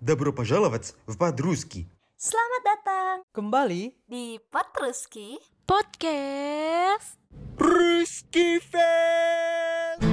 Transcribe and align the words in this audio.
Добро 0.00 0.32
пожаловать 0.32 0.94
в 1.06 1.16
Подрузки. 1.16 1.88
Selamat 2.22 2.62
datang 2.62 3.16
Kembali 3.34 3.98
di 4.06 4.38
Patruski 4.46 5.42
Podcast 5.66 7.18
Русский 7.58 8.62
фест! 8.62 10.06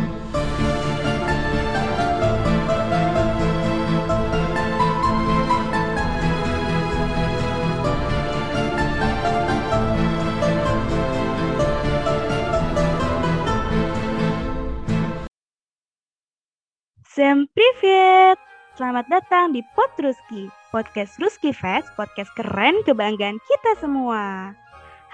Всем 17.05 17.45
привет! 17.53 18.42
Selamat 18.74 19.06
datang 19.06 19.54
di 19.54 19.62
Podruski, 19.78 20.50
podcast 20.74 21.14
Ruski 21.22 21.54
Fest, 21.54 21.94
podcast 21.94 22.26
keren 22.34 22.82
kebanggaan 22.82 23.38
kita 23.38 23.78
semua. 23.78 24.50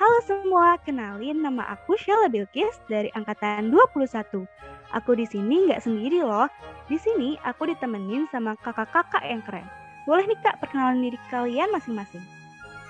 Halo 0.01 0.19
semua, 0.25 0.81
kenalin 0.81 1.45
nama 1.45 1.69
aku 1.69 1.93
Sheila 2.01 2.33
Bilkis 2.33 2.81
dari 2.89 3.13
angkatan 3.13 3.69
21. 3.69 4.49
Aku 4.97 5.13
di 5.13 5.29
sini 5.29 5.69
nggak 5.69 5.85
sendiri 5.85 6.25
loh. 6.25 6.49
Di 6.89 6.97
sini 6.97 7.37
aku 7.45 7.69
ditemenin 7.69 8.25
sama 8.33 8.57
kakak-kakak 8.65 9.29
yang 9.29 9.45
keren. 9.45 9.69
Boleh 10.09 10.25
nih 10.25 10.41
kak 10.41 10.57
perkenalan 10.65 11.05
diri 11.05 11.21
kalian 11.29 11.69
masing-masing. 11.69 12.25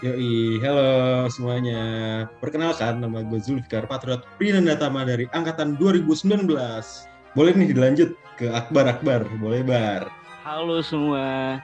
Yoi, 0.06 0.62
halo 0.62 1.26
semuanya. 1.34 1.82
Perkenalkan, 2.38 3.02
nama 3.02 3.26
gue 3.26 3.42
Zulfikar 3.42 3.90
Patriot 3.90 4.22
Prinandatama 4.38 5.02
dari 5.02 5.26
Angkatan 5.34 5.74
2019. 5.82 6.46
Boleh 7.34 7.58
nih 7.58 7.74
dilanjut 7.74 8.14
ke 8.38 8.46
Akbar 8.54 8.86
Akbar, 8.86 9.26
boleh 9.42 9.66
Bar. 9.66 10.19
Halo 10.40 10.80
semua. 10.80 11.60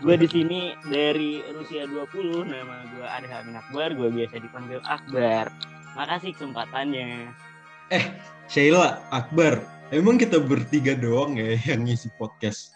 Gue 0.00 0.16
di 0.16 0.24
sini 0.24 0.72
dari 0.88 1.44
Rusia 1.52 1.84
20, 1.84 2.48
nama 2.48 2.88
gue 2.96 3.04
Adhan 3.04 3.52
Akbar, 3.52 3.92
gue 3.92 4.08
biasa 4.08 4.40
dipanggil 4.40 4.80
Akbar. 4.88 5.52
Makasih 5.92 6.32
kesempatannya. 6.32 7.28
Sheila, 8.48 9.04
Akbar, 9.12 9.60
emang 9.92 10.16
kita 10.16 10.40
bertiga 10.40 10.96
doang 10.96 11.36
ya 11.36 11.60
yang 11.68 11.84
ngisi 11.84 12.08
podcast? 12.16 12.72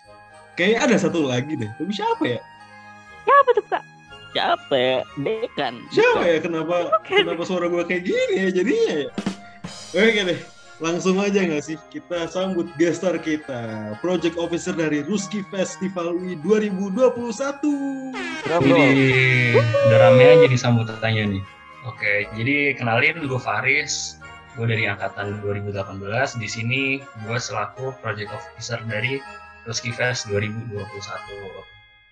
Kayaknya 0.61 0.79
ada 0.85 0.97
satu 1.01 1.25
lagi 1.25 1.57
deh, 1.57 1.70
tapi 1.81 1.93
siapa 1.97 2.25
ya? 2.29 2.41
Ya 3.25 3.35
apa 3.41 3.51
tuh 3.57 3.65
kak? 3.73 3.83
Siapa 4.37 4.75
ya? 4.77 4.98
Dekan. 5.25 5.75
Siapa 5.89 6.20
Bukan. 6.20 6.29
ya? 6.29 6.39
Kenapa 6.45 6.77
kenapa 7.09 7.43
suara 7.48 7.67
gue 7.73 7.83
kayak 7.89 8.05
gini 8.05 8.35
ya 8.37 8.48
jadinya 8.53 8.93
ya? 9.01 9.09
Oke 9.97 10.20
deh, 10.29 10.39
langsung 10.83 11.22
aja 11.22 11.39
nggak 11.39 11.62
sih 11.62 11.78
kita 11.91 12.27
sambut 12.27 12.67
guest 12.75 13.03
star 13.03 13.14
kita, 13.20 13.94
Project 14.03 14.34
Officer 14.34 14.75
dari 14.75 15.06
Ruski 15.06 15.47
Festival 15.53 16.19
UI 16.19 16.34
2021. 16.42 18.14
Jadi 18.44 18.86
udah 19.55 19.98
rame 19.98 20.25
aja 20.25 20.47
di 20.50 20.58
sambutannya 20.58 21.39
nih. 21.39 21.45
Oke, 21.84 22.27
jadi 22.34 22.75
kenalin 22.75 23.28
gue 23.28 23.41
Faris. 23.41 24.19
Gue 24.55 24.70
dari 24.70 24.86
angkatan 24.86 25.42
2018. 25.42 26.39
Di 26.39 26.47
sini 26.47 27.02
gue 27.27 27.39
selaku 27.39 27.91
project 27.98 28.30
officer 28.30 28.78
dari 28.86 29.19
Ruski 29.67 29.91
Fest 29.91 30.30
2021. 30.30 30.78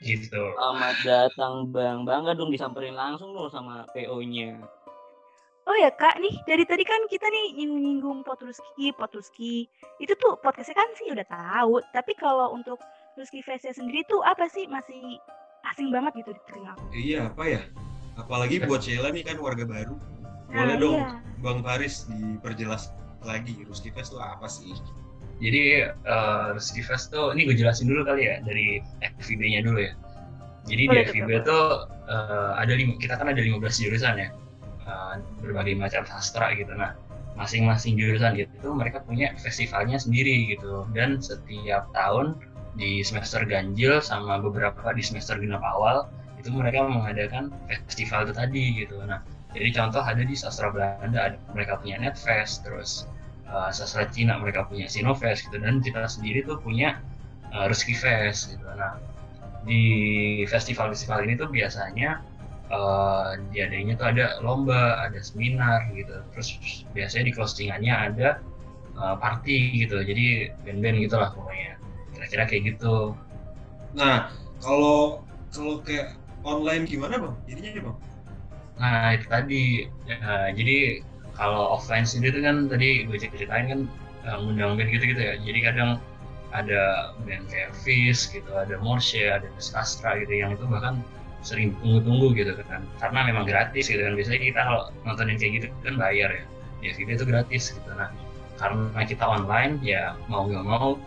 Gitu. 0.02 0.42
Selamat 0.58 0.96
datang 1.06 1.70
Bang. 1.70 2.02
Bangga 2.02 2.34
dong 2.34 2.50
disamperin 2.50 2.98
langsung 2.98 3.30
dong 3.33 3.46
sama 3.55 3.86
PO-nya. 3.94 4.58
Oh 5.62 5.77
ya 5.78 5.94
kak, 5.94 6.18
nih 6.18 6.34
dari 6.42 6.66
tadi 6.66 6.82
kan 6.82 6.98
kita 7.06 7.22
nih 7.30 7.55
nyinggung-nyinggung 7.62 8.27
Potruski, 8.27 8.91
Potruski. 8.98 9.70
Itu 10.02 10.18
tuh 10.18 10.34
podcastnya 10.42 10.74
kan 10.74 10.91
sih 10.98 11.14
udah 11.14 11.27
tahu. 11.30 11.78
Tapi 11.94 12.12
kalau 12.18 12.50
untuk 12.50 12.82
Ruski 13.14 13.46
Festnya 13.46 13.70
sendiri 13.70 14.02
tuh 14.10 14.27
apa 14.27 14.50
sih 14.50 14.66
masih 14.66 15.22
asing 15.70 15.94
banget 15.94 16.18
gitu 16.18 16.34
di 16.34 16.42
telinga 16.50 16.74
aku. 16.74 16.84
Iya 16.90 17.30
apa 17.30 17.44
ya? 17.46 17.60
Apalagi 18.18 18.66
buat 18.66 18.83
Sheila 18.83 19.14
nih 19.14 19.22
kan 19.22 19.38
warga 19.38 19.62
baru. 19.62 19.94
Nah, 20.52 20.68
Boleh 20.68 20.77
dong, 20.77 21.00
iya. 21.00 21.08
Bang 21.40 21.60
Faris 21.64 22.05
diperjelas 22.11 22.92
lagi 23.22 23.56
Ruski 23.64 23.95
Fest 23.95 24.12
itu 24.12 24.18
apa 24.20 24.51
sih? 24.51 24.74
Jadi 25.39 25.89
uh, 26.05 26.52
Ruski 26.58 26.83
Fest 26.84 27.14
tuh, 27.14 27.33
ini 27.33 27.46
gue 27.48 27.56
jelasin 27.56 27.89
dulu 27.89 28.02
kali 28.05 28.28
ya 28.28 28.42
dari 28.42 28.83
FIB-nya 29.22 29.64
dulu 29.64 29.80
ya. 29.80 29.95
Jadi 30.68 30.83
di 30.86 30.90
Boleh, 30.90 31.06
FIB 31.11 31.30
betul. 31.30 31.42
tuh 31.48 31.67
uh, 32.06 32.52
ada 32.58 32.74
lima, 32.74 32.95
kita 33.01 33.18
kan 33.18 33.27
ada 33.33 33.42
15 33.42 33.58
jurusan 33.58 34.14
ya, 34.14 34.28
Uh, 34.83 35.23
berbagai 35.39 35.79
macam 35.79 36.03
sastra 36.03 36.51
gitu. 36.59 36.75
Nah, 36.75 36.98
masing-masing 37.39 37.95
jurusan 37.95 38.35
itu 38.35 38.69
mereka 38.75 38.98
punya 39.07 39.31
festivalnya 39.39 39.95
sendiri 39.95 40.51
gitu. 40.51 40.87
Dan 40.91 41.23
setiap 41.23 41.87
tahun 41.95 42.35
di 42.75 43.05
semester 43.05 43.47
ganjil 43.47 44.03
sama 44.03 44.43
beberapa 44.43 44.91
di 44.91 45.05
semester 45.05 45.39
genap 45.39 45.63
awal 45.63 46.09
itu 46.41 46.51
mereka 46.51 46.83
mengadakan 46.83 47.55
festival 47.70 48.27
itu 48.27 48.35
tadi 48.35 48.65
gitu. 48.83 48.98
Nah, 49.07 49.23
jadi 49.53 49.69
contoh 49.70 50.03
ada 50.03 50.25
di 50.25 50.35
sastra 50.35 50.73
Belanda 50.73 51.31
ada, 51.31 51.37
mereka 51.53 51.79
punya 51.79 52.01
Netfest, 52.01 52.64
terus 52.64 53.07
uh, 53.53 53.69
sastra 53.69 54.09
Cina 54.09 54.41
mereka 54.41 54.64
punya 54.64 54.89
Sinofest 54.89 55.47
gitu 55.47 55.61
dan 55.61 55.85
kita 55.85 56.09
sendiri 56.09 56.43
tuh 56.43 56.57
punya 56.59 56.99
uh, 57.53 57.69
Ruski 57.69 57.93
Fest 57.93 58.57
gitu. 58.57 58.64
Nah 58.64 58.97
di 59.63 60.43
festival-festival 60.51 61.23
ini 61.23 61.39
tuh 61.39 61.47
biasanya 61.47 62.19
uh, 62.72 63.36
diadanya 63.52 63.94
tuh 63.94 64.08
ada 64.10 64.40
lomba, 64.40 65.05
ada 65.05 65.20
seminar 65.20 65.86
gitu. 65.92 66.24
Terus 66.34 66.48
biasanya 66.96 67.24
di 67.30 67.33
closingannya 67.36 67.94
ada 67.94 68.28
uh, 68.96 69.14
party 69.20 69.84
gitu. 69.86 70.00
Jadi 70.02 70.50
band-band 70.64 70.96
gitulah 71.05 71.30
pokoknya. 71.36 71.78
Kira-kira 72.16 72.44
kayak 72.48 72.62
gitu. 72.74 73.14
Nah, 73.92 74.33
kalau 74.64 75.20
kalau 75.52 75.84
kayak 75.84 76.16
online 76.42 76.88
gimana 76.88 77.20
bang? 77.20 77.34
Jadinya 77.46 77.70
ya 77.70 77.83
bang? 77.84 77.98
Nah 78.80 79.06
itu 79.14 79.27
tadi. 79.28 79.62
Ya, 80.08 80.50
jadi 80.56 80.78
kalau 81.36 81.77
offline 81.77 82.08
sendiri 82.08 82.40
tuh 82.40 82.44
kan 82.44 82.56
tadi 82.68 83.04
gue 83.08 83.16
ceritain 83.20 83.66
kan 83.68 83.80
uh, 84.24 84.36
ngundang 84.40 84.80
band 84.80 84.90
gitu-gitu 84.90 85.20
ya. 85.20 85.36
Jadi 85.39 85.60
kadang 85.60 86.00
ada 86.52 87.16
band 87.24 87.48
kayak 87.48 87.72
Fish 87.80 88.28
gitu, 88.28 88.48
ada 88.52 88.77
Morshe, 88.80 89.24
ada 89.24 89.48
Sastra 89.56 90.20
gitu 90.20 90.36
yang 90.36 90.52
itu 90.52 90.68
bahkan 90.68 91.00
sering 91.42 91.75
tunggu-tunggu 91.83 92.39
gitu 92.39 92.53
kan. 92.67 92.86
Karena 92.98 93.20
memang 93.27 93.45
gratis 93.45 93.91
gitu 93.91 94.01
kan. 94.01 94.14
Biasanya 94.14 94.41
kita 94.41 94.61
kalau 94.63 94.83
nontonin 95.07 95.36
kayak 95.36 95.53
gitu 95.63 95.67
kan 95.85 95.95
bayar 95.98 96.30
ya. 96.30 96.45
Ya 96.83 96.91
video 96.98 97.14
itu 97.19 97.27
gratis 97.27 97.63
gitu. 97.75 97.91
Nah 97.95 98.11
karena 98.58 99.03
kita 99.03 99.25
online 99.27 99.83
ya 99.83 100.14
mau 100.31 100.47
nggak 100.47 100.67
mau 100.67 100.98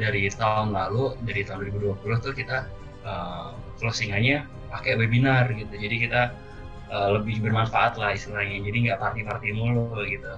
dari 0.00 0.24
tahun 0.32 0.72
lalu 0.72 1.16
dari 1.28 1.44
tahun 1.44 1.68
2020 1.76 2.24
tuh 2.24 2.32
kita 2.32 2.64
uh, 3.04 3.52
closingannya 3.76 4.48
pakai 4.72 4.96
webinar 4.96 5.52
gitu. 5.52 5.72
Jadi 5.76 5.96
kita 6.08 6.32
uh, 6.92 7.08
lebih 7.16 7.40
bermanfaat 7.40 7.96
lah 7.96 8.12
istilahnya 8.12 8.60
jadi 8.60 8.76
nggak 8.88 8.98
party-party 9.00 9.56
mulu 9.56 9.96
gitu 10.04 10.36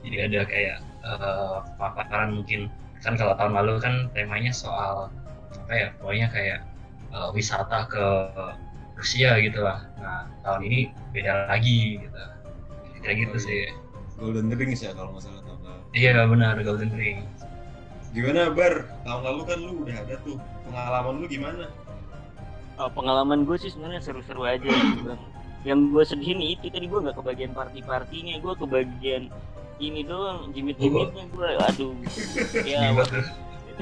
jadi 0.00 0.16
ada 0.32 0.40
kayak 0.48 0.78
uh, 1.04 1.60
paparan 1.76 2.40
mungkin 2.40 2.72
kan 3.04 3.16
kalau 3.20 3.36
tahun 3.36 3.52
lalu 3.52 3.80
kan 3.80 3.94
temanya 4.16 4.52
soal 4.52 5.12
apa 5.52 5.72
ya 5.72 5.88
pokoknya 6.00 6.28
kayak 6.32 6.58
uh, 7.12 7.28
wisata 7.36 7.88
ke 7.88 8.04
Rusia 9.00 9.30
gitu 9.40 9.60
lah 9.64 9.88
nah 9.96 10.28
tahun 10.44 10.60
ini 10.68 10.80
beda 11.16 11.48
lagi 11.48 12.04
gitu 12.04 12.20
kayak 13.00 13.16
gitu 13.26 13.36
Oh, 13.36 13.42
sih 13.42 13.60
Golden 14.20 14.52
Rings 14.52 14.84
ya 14.84 14.92
kalau 14.92 15.16
nggak 15.16 15.24
salah 15.24 15.40
tahun 15.48 15.60
lalu. 15.64 15.80
iya 15.96 16.12
benar 16.28 16.54
Golden 16.60 16.92
Ring 16.92 17.24
Gimana 18.10 18.50
Bar? 18.50 18.90
Tahun 19.06 19.22
lalu 19.22 19.40
kan 19.46 19.58
lu 19.62 19.72
udah 19.86 19.96
ada 20.02 20.14
tuh. 20.26 20.36
Pengalaman 20.66 21.14
lu 21.22 21.26
gimana? 21.30 21.70
Oh, 22.80 22.90
pengalaman 22.90 23.46
gue 23.46 23.54
sih 23.60 23.70
sebenarnya 23.70 24.02
seru-seru 24.02 24.42
aja 24.42 24.66
sih, 24.66 24.98
Bang. 25.06 25.20
Yang 25.62 25.80
gue 25.94 26.04
sedih 26.08 26.32
nih 26.34 26.48
itu 26.58 26.66
tadi 26.72 26.90
gue 26.90 26.98
nggak 26.98 27.16
kebagian 27.20 27.52
party-partinya, 27.54 28.34
gue 28.42 28.54
kebagian 28.56 29.22
ini 29.78 30.00
doang, 30.02 30.50
jimit-jimitnya 30.50 31.24
gue, 31.30 31.48
aduh. 31.70 31.94
Ya, 32.70 32.90
tuh. 32.98 33.24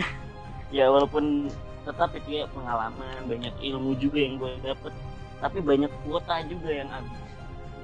ya 0.76 0.84
walaupun 0.92 1.48
tetap 1.88 2.12
itu 2.12 2.44
ya 2.44 2.44
pengalaman 2.52 3.24
banyak 3.24 3.54
ilmu 3.64 3.96
juga 3.96 4.18
yang 4.20 4.36
gue 4.36 4.52
dapet 4.60 4.92
tapi 5.38 5.58
banyak 5.62 5.90
kuota 6.06 6.42
juga 6.46 6.70
yang 6.70 6.88
habis 6.90 7.14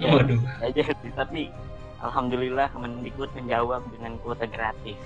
ya 0.02 0.10
waduh 0.10 0.42
aja 0.62 0.82
sih 1.02 1.12
tapi 1.14 1.54
alhamdulillah 2.02 2.66
Kemendikbud 2.74 3.30
menjawab 3.38 3.82
dengan 3.94 4.18
kuota 4.22 4.44
gratis 4.50 4.98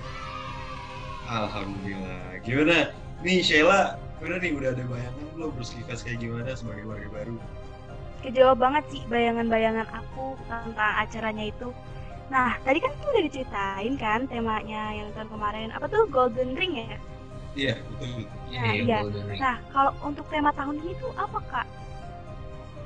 Alhamdulillah. 1.29 2.41
Gimana? 2.41 2.89
Nih 3.21 3.45
Sheila, 3.45 4.01
gimana 4.17 4.41
nih 4.41 4.51
udah 4.57 4.69
ada 4.73 4.83
bayangan 4.89 5.25
belum 5.37 5.51
Ruski 5.61 5.85
Fest 5.85 6.01
kayak 6.01 6.25
gimana 6.25 6.49
sebagai 6.57 6.89
warga 6.89 7.09
baru? 7.13 7.37
Kejawab 8.25 8.57
banget 8.57 8.83
sih 8.89 9.01
bayangan-bayangan 9.07 9.87
aku 9.93 10.33
tentang 10.49 10.73
acaranya 10.75 11.45
itu. 11.45 11.69
Nah, 12.33 12.57
tadi 12.65 12.81
kan 12.81 12.91
tuh 12.97 13.09
udah 13.13 13.23
diceritain 13.25 13.93
kan 13.95 14.25
temanya 14.25 14.83
yang 14.93 15.09
tahun 15.13 15.29
kemarin. 15.29 15.69
Apa 15.73 15.85
tuh 15.85 16.09
Golden 16.09 16.57
Ring 16.57 16.73
ya? 16.81 16.97
Iya 17.53 17.73
betul. 17.93 18.25
Nah, 18.49 18.73
iya. 18.73 18.97
Golden 19.05 19.25
Ring 19.29 19.39
Nah, 19.39 19.55
kalau 19.69 19.91
untuk 20.01 20.25
tema 20.33 20.49
tahun 20.57 20.81
ini 20.81 20.93
tuh 20.97 21.13
apa 21.13 21.39
kak? 21.45 21.67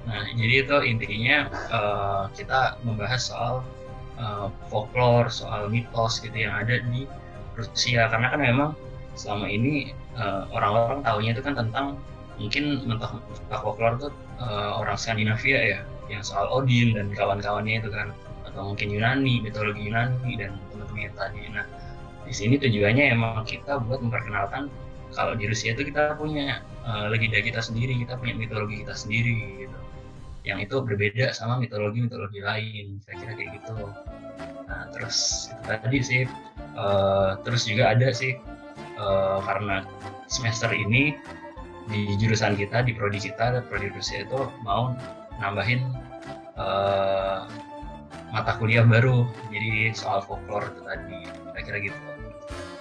Nah, 0.03 0.23
jadi 0.35 0.67
itu 0.67 0.77
intinya 0.83 1.37
eh, 1.51 2.23
kita 2.35 2.77
membahas 2.83 3.31
soal 3.31 3.63
eh, 4.19 4.47
folklore, 4.67 5.31
soal 5.31 5.71
mitos 5.71 6.19
gitu 6.19 6.35
yang 6.35 6.53
ada 6.59 6.83
di 6.91 7.07
Rusia. 7.55 8.11
Karena 8.11 8.27
kan 8.33 8.41
memang 8.43 8.69
selama 9.15 9.47
ini 9.47 9.95
eh, 10.19 10.43
orang-orang 10.51 11.01
tahunya 11.05 11.31
itu 11.39 11.43
kan 11.45 11.55
tentang 11.55 11.97
mungkin 12.41 12.81
mentok 12.89 13.21
folklore 13.61 14.09
tuh 14.09 14.13
uh, 14.41 14.81
orang 14.81 14.97
Skandinavia 14.97 15.59
ya 15.61 15.79
yang 16.09 16.25
soal 16.25 16.49
Odin 16.49 16.97
dan 16.97 17.13
kawan-kawannya 17.13 17.77
itu 17.77 17.93
kan. 17.93 18.09
Atau 18.49 18.73
mungkin 18.73 18.89
Yunani 18.89 19.37
mitologi 19.45 19.85
Yunani 19.85 20.33
dan 20.33 20.57
teman-teman 20.73 21.09
yang 21.09 21.15
tadi 21.17 21.41
nah 21.53 21.65
di 22.23 22.33
sini 22.33 22.55
tujuannya 22.55 23.13
emang 23.13 23.43
kita 23.43 23.83
buat 23.83 23.99
memperkenalkan 23.99 24.71
kalau 25.13 25.37
di 25.37 25.45
Rusia 25.45 25.75
itu 25.75 25.85
kita 25.91 26.15
punya 26.17 26.63
uh, 26.87 27.11
legenda 27.11 27.43
kita 27.43 27.59
sendiri 27.59 27.93
kita 27.99 28.17
punya 28.17 28.33
mitologi 28.33 28.81
kita 28.81 28.95
sendiri 28.95 29.67
gitu 29.67 29.77
yang 30.43 30.59
itu 30.59 30.83
berbeda 30.83 31.31
sama 31.31 31.55
mitologi-mitologi 31.59 32.43
lain 32.43 32.99
saya 33.03 33.15
kira 33.19 33.33
kayak 33.35 33.51
gitu. 33.63 33.75
Nah 34.67 34.83
terus 34.91 35.49
itu 35.51 35.63
tadi 35.63 35.97
sih 36.03 36.21
uh, 36.75 37.39
terus 37.47 37.63
juga 37.63 37.95
ada 37.95 38.11
sih 38.11 38.35
uh, 38.99 39.39
karena 39.47 39.87
semester 40.27 40.71
ini 40.75 41.15
di 41.87 42.15
jurusan 42.15 42.55
kita 42.55 42.83
di 42.83 42.95
prodi 42.95 43.19
kita 43.19 43.63
prodi 43.67 43.91
Rusia 43.91 44.23
itu 44.23 44.39
mau 44.63 44.95
nambahin 45.39 45.83
uh, 46.59 47.47
mata 48.35 48.55
kuliah 48.59 48.83
baru. 48.83 49.23
Jadi 49.51 49.95
soal 49.95 50.23
folklore 50.27 50.71
itu 50.75 50.81
tadi 50.83 51.19
kira-kira 51.55 51.77
gitu 51.91 51.99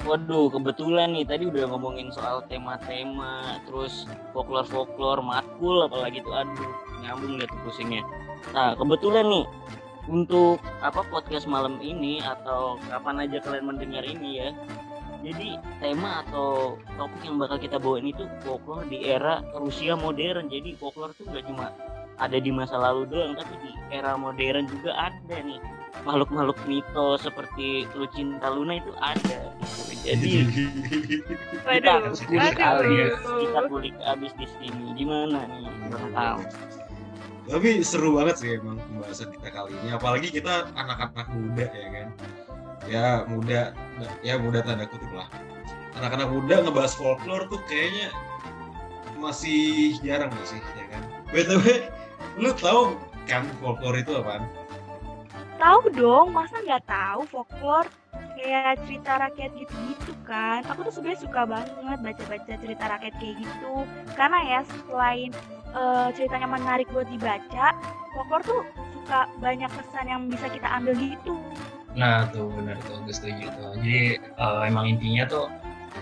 Waduh, 0.03 0.51
kebetulan 0.51 1.15
nih 1.15 1.23
tadi 1.23 1.47
udah 1.47 1.71
ngomongin 1.71 2.11
soal 2.11 2.43
tema-tema, 2.51 3.63
terus 3.71 4.11
folklore-folklore, 4.35 5.23
matkul 5.23 5.87
apalagi 5.87 6.19
tuh 6.27 6.35
aduh, 6.35 6.73
nyambung 7.07 7.39
deh 7.39 7.47
tuh 7.47 7.61
pusingnya. 7.63 8.03
Nah, 8.51 8.75
kebetulan 8.75 9.31
nih 9.31 9.47
untuk 10.11 10.59
apa 10.83 11.07
podcast 11.07 11.47
malam 11.47 11.79
ini 11.79 12.19
atau 12.19 12.83
kapan 12.91 13.31
aja 13.31 13.39
kalian 13.47 13.71
mendengar 13.71 14.03
ini 14.03 14.43
ya. 14.43 14.51
Jadi 15.23 15.55
tema 15.79 16.27
atau 16.27 16.75
topik 16.99 17.23
yang 17.23 17.39
bakal 17.39 17.63
kita 17.63 17.79
bawain 17.79 18.11
itu 18.11 18.27
folklore 18.43 18.83
di 18.91 19.07
era 19.07 19.39
Rusia 19.55 19.95
modern. 19.95 20.51
Jadi 20.51 20.75
folklore 20.75 21.15
tuh 21.15 21.31
gak 21.31 21.47
cuma 21.47 21.71
ada 22.19 22.43
di 22.43 22.51
masa 22.51 22.75
lalu 22.75 23.07
doang, 23.07 23.39
tapi 23.39 23.55
di 23.63 23.71
era 23.95 24.19
modern 24.19 24.67
juga 24.67 24.99
ada 24.99 25.37
nih 25.39 25.63
makhluk-makhluk 26.03 26.59
mitos 26.67 27.23
seperti 27.23 27.87
Lucinta 27.95 28.51
Luna 28.51 28.79
itu 28.79 28.93
ada 28.99 29.39
gitu. 29.63 30.03
jadi 30.03 30.33
kita 31.63 32.11
kulik 32.19 32.59
abis 32.59 33.15
kita 33.23 33.61
kulik 33.71 33.97
abis 34.03 34.33
di 34.35 34.47
sini. 34.59 34.87
Gimana 34.99 35.47
nih? 35.47 35.71
Belum 35.91 36.11
tahu. 36.11 36.41
Tapi 37.43 37.69
seru 37.83 38.15
banget 38.15 38.37
sih 38.39 38.51
emang 38.59 38.79
pembahasan 38.79 39.31
kita 39.35 39.49
kali 39.51 39.75
ini. 39.83 39.89
Apalagi 39.95 40.29
kita 40.31 40.71
anak-anak 40.75 41.27
muda 41.35 41.67
ya 41.71 41.89
kan? 41.91 42.09
Ya 42.87 43.07
muda 43.31 43.61
ya 44.27 44.35
muda 44.39 44.59
tanda 44.63 44.87
kutip 44.91 45.11
lah. 45.15 45.31
Anak-anak 45.99 46.29
muda 46.31 46.55
ngebahas 46.67 46.95
folklore 46.99 47.47
tuh 47.47 47.63
kayaknya 47.71 48.11
masih 49.23 49.95
jarang 50.03 50.35
gak 50.35 50.47
sih 50.51 50.61
ya 50.75 50.87
kan? 50.91 51.03
Btw 51.31 51.67
lu 52.41 52.51
tahu 52.59 52.97
kan 53.29 53.47
folklore 53.63 54.03
itu 54.03 54.19
apaan 54.19 54.47
Tahu 55.63 55.95
dong, 55.95 56.35
masa 56.35 56.59
nggak 56.59 56.91
tahu 56.91 57.23
folklore 57.31 57.87
kayak 58.35 58.83
cerita 58.83 59.15
rakyat 59.23 59.55
gitu-gitu 59.55 60.13
kan. 60.27 60.67
Aku 60.67 60.83
tuh 60.83 60.91
sebenarnya 60.91 61.23
suka 61.23 61.47
banget 61.47 61.99
baca-baca 62.03 62.53
cerita 62.59 62.85
rakyat 62.91 63.15
kayak 63.23 63.35
gitu. 63.47 63.87
Karena 64.19 64.39
ya 64.43 64.61
selain 64.67 65.31
uh, 65.71 66.11
ceritanya 66.19 66.51
menarik 66.51 66.91
buat 66.91 67.07
dibaca, 67.07 67.79
folklore 68.11 68.43
tuh 68.43 68.67
suka 68.91 69.31
banyak 69.39 69.71
pesan 69.71 70.11
yang 70.11 70.27
bisa 70.27 70.51
kita 70.51 70.67
ambil 70.67 70.99
gitu. 70.99 71.39
Nah 71.95 72.27
tuh 72.35 72.51
benar 72.59 72.83
tuh, 72.83 72.99
gue 73.07 73.15
setuju 73.15 73.47
tuh. 73.55 73.71
Jadi 73.79 74.19
uh, 74.43 74.67
emang 74.67 74.99
intinya 74.99 75.31
tuh 75.31 75.47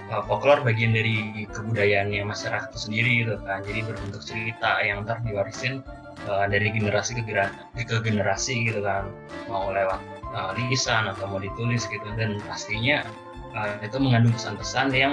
uh, 0.08 0.24
folklore 0.24 0.64
bagian 0.64 0.96
dari 0.96 1.44
kebudayaannya 1.52 2.24
masyarakat 2.24 2.72
itu 2.72 2.80
sendiri 2.80 3.10
gitu 3.28 3.36
kan. 3.44 3.60
Jadi 3.60 3.84
berbentuk 3.84 4.24
cerita 4.24 4.80
yang 4.80 5.04
ntar 5.04 5.20
diwarisin 5.20 5.84
uh, 6.26 6.46
dari 6.48 6.72
generasi 6.72 7.16
ke, 7.16 7.22
ke 7.24 7.96
generasi 8.02 8.68
gitu 8.68 8.80
kan. 8.84 9.08
Mau 9.48 9.70
lewat 9.70 10.00
uh, 10.34 10.52
lisan 10.56 11.08
atau 11.08 11.30
mau 11.30 11.40
ditulis 11.40 11.86
gitu. 11.86 12.08
Dan 12.18 12.42
pastinya 12.44 13.06
uh, 13.54 13.78
itu 13.80 13.96
mengandung 13.96 14.34
pesan-pesan 14.36 14.92
yang 14.92 15.12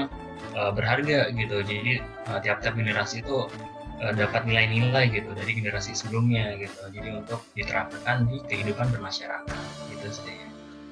uh, 0.57 0.71
berharga 0.73 1.31
gitu. 1.31 1.63
Jadi 1.63 2.01
uh, 2.31 2.39
tiap-tiap 2.41 2.75
generasi 2.75 3.21
itu 3.23 3.47
dapat 3.97 4.45
nilai-nilai 4.45 5.09
gitu 5.09 5.33
dari 5.33 5.57
generasi 5.57 5.97
sebelumnya 5.97 6.53
gitu. 6.61 6.85
Jadi 6.93 7.17
untuk 7.17 7.41
diterapkan 7.57 8.29
di 8.29 8.37
kehidupan 8.45 8.93
bermasyarakat 8.93 9.57
gitu 9.89 10.07
sih. 10.13 10.37